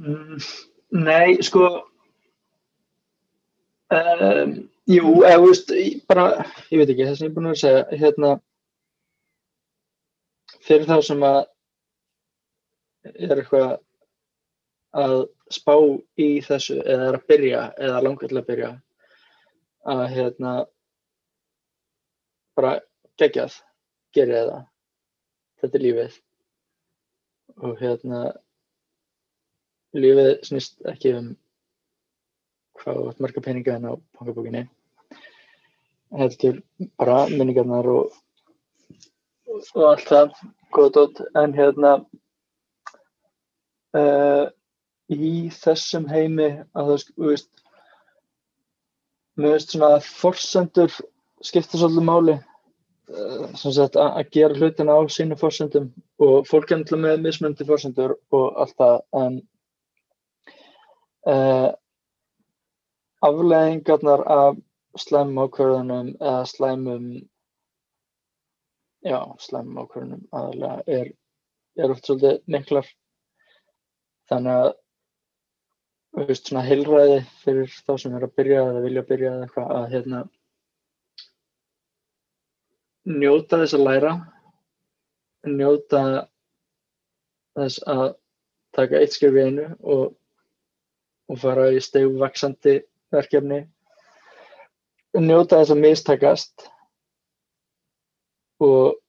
[0.00, 0.40] Mm,
[0.96, 1.68] nei, sko
[3.96, 4.54] um,
[4.90, 5.72] jú, eða, veist,
[6.10, 6.26] bara,
[6.70, 8.32] ég veit ekki, það sem ég er búin að segja, hérna,
[10.66, 11.40] fyrir þá sem að
[13.14, 13.70] er eitthvað
[15.00, 15.16] að
[15.50, 15.74] spá
[16.20, 18.70] í þessu eða er að byrja eða langar til að byrja
[19.90, 20.54] að hérna
[22.58, 22.74] bara
[23.20, 23.56] gegjað,
[24.14, 24.64] gerja það,
[25.62, 26.18] þetta er lífið.
[27.60, 28.20] Og hérna
[29.96, 31.30] lífið snýst ekki um
[32.80, 34.66] hvað átt marga peninga en á bankabókinni
[36.18, 36.62] heldur
[36.98, 38.16] bara minningarnar og,
[39.74, 40.34] og allt það.
[40.70, 41.92] Góða dótt en hérna
[43.98, 44.44] uh,
[45.10, 47.64] í þessum heimi að það sko, veist
[49.40, 50.94] mér veist svona að forsendur
[51.42, 52.36] skipta svolítið máli.
[53.10, 55.90] Uh, sagt, að, að gera hlutina á sínu forsendum.
[56.22, 59.40] Og fólk er með mismöndi forsendur og allt það en
[61.26, 61.70] uh,
[63.26, 64.58] afleðingarnar af
[64.98, 67.06] slæmum ákvörðunum eða slæmum
[69.04, 71.12] já, slæmum ákvörðunum aðalega er,
[71.76, 72.88] er oft svolítið miklar.
[74.30, 74.70] Þannig að
[76.10, 79.46] þú veist svona heilræði fyrir þá sem er að byrja eða vilja að byrja eða
[79.46, 80.22] eitthvað að hérna
[83.10, 84.14] njóta þess að læra
[85.50, 86.02] njóta
[87.58, 88.06] þess að
[88.76, 90.16] taka eitt skrif í einu og
[91.30, 92.80] og fara í stegvaksandi
[93.14, 93.64] verkefni
[95.18, 96.66] njóta þess að mistakast
[98.62, 99.00] og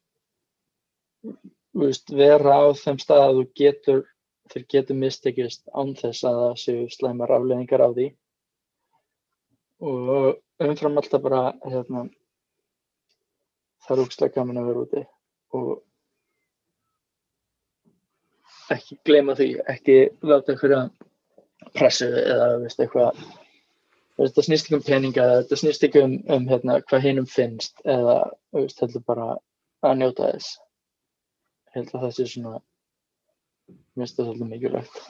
[1.78, 4.02] veist, vera á þeim stað að þú getur
[4.52, 8.08] þeir getur mistekist án þess að það séu slæmar afleðingar af því.
[9.82, 12.04] Og umfram alltaf bara hérna,
[13.86, 15.06] það er ógslag gaman að vera úti
[15.58, 15.72] og
[18.72, 19.96] ekki gleyma því, ekki
[20.28, 20.84] láta einhverja
[21.76, 23.24] pressu eða veist, eitthvað
[24.28, 28.18] þetta snýst ekki um peninga þetta snýst ekki um, um hérna, hvað hinnum finnst eða
[28.56, 29.32] veist, heldur bara
[29.86, 30.60] að njóta þess.
[31.72, 32.56] Ég held að það sé svona
[33.98, 35.04] það svolítið mikilvægt.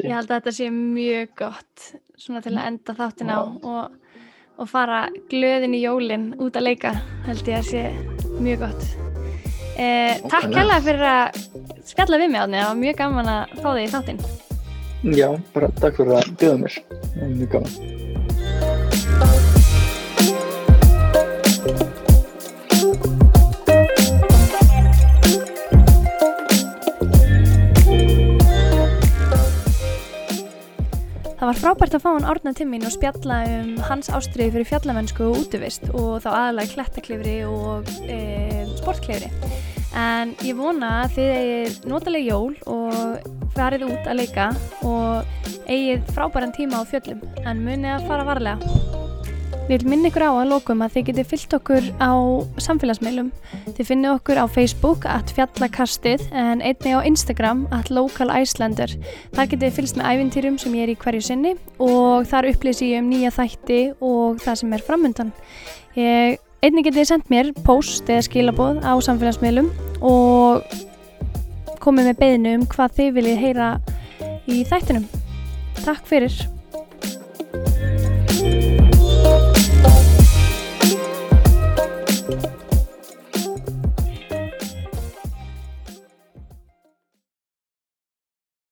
[0.00, 3.96] Ég held að þetta sé mjög gott svona til að enda þáttin á og,
[4.56, 6.94] og fara glöðin í jólin út að leika
[7.26, 7.82] held ég að sé
[8.40, 8.86] mjög gott.
[9.76, 11.42] Eh, Takk kærlega fyrir að
[11.88, 14.24] spjalla við mig á það var mjög gaman að fá þig í þáttinn.
[15.02, 17.72] Já, bara takk fyrir að bjóða mér, það er mjög gaman.
[31.34, 34.70] Það var frábært að fá hann árna til mín og spjalla um hans ástriði fyrir
[34.70, 38.22] fjallamennsku og útvist og þá aðalega klettaklifri og e,
[38.78, 39.34] sportklifri
[39.98, 44.48] en ég vona að þið eigið notalega jól og farið út að leika
[44.86, 48.72] og eigið frábæran tíma á fjöllum en munið að fara varlega.
[49.68, 52.12] Við minna ykkur á að lókum að þið getið fyllt okkur á
[52.64, 53.28] samfélagsmeilum.
[53.76, 58.96] Þið finnið okkur á Facebook at fjallakastið en einni á Instagram at localislander.
[59.36, 63.04] Þar getið fylgst með ævintýrum sem ég er í hverju sinni og þar upplýsi ég
[63.04, 65.36] um nýja þætti og það sem er framöndan.
[65.96, 69.72] Ég Einnig getið sendt mér post eða skilaboð á samfélagsmiðlum
[70.06, 70.62] og
[71.82, 73.68] komið með beðinu um hvað þið viljið heyra
[74.46, 75.06] í þættinum.
[75.82, 76.42] Takk fyrir.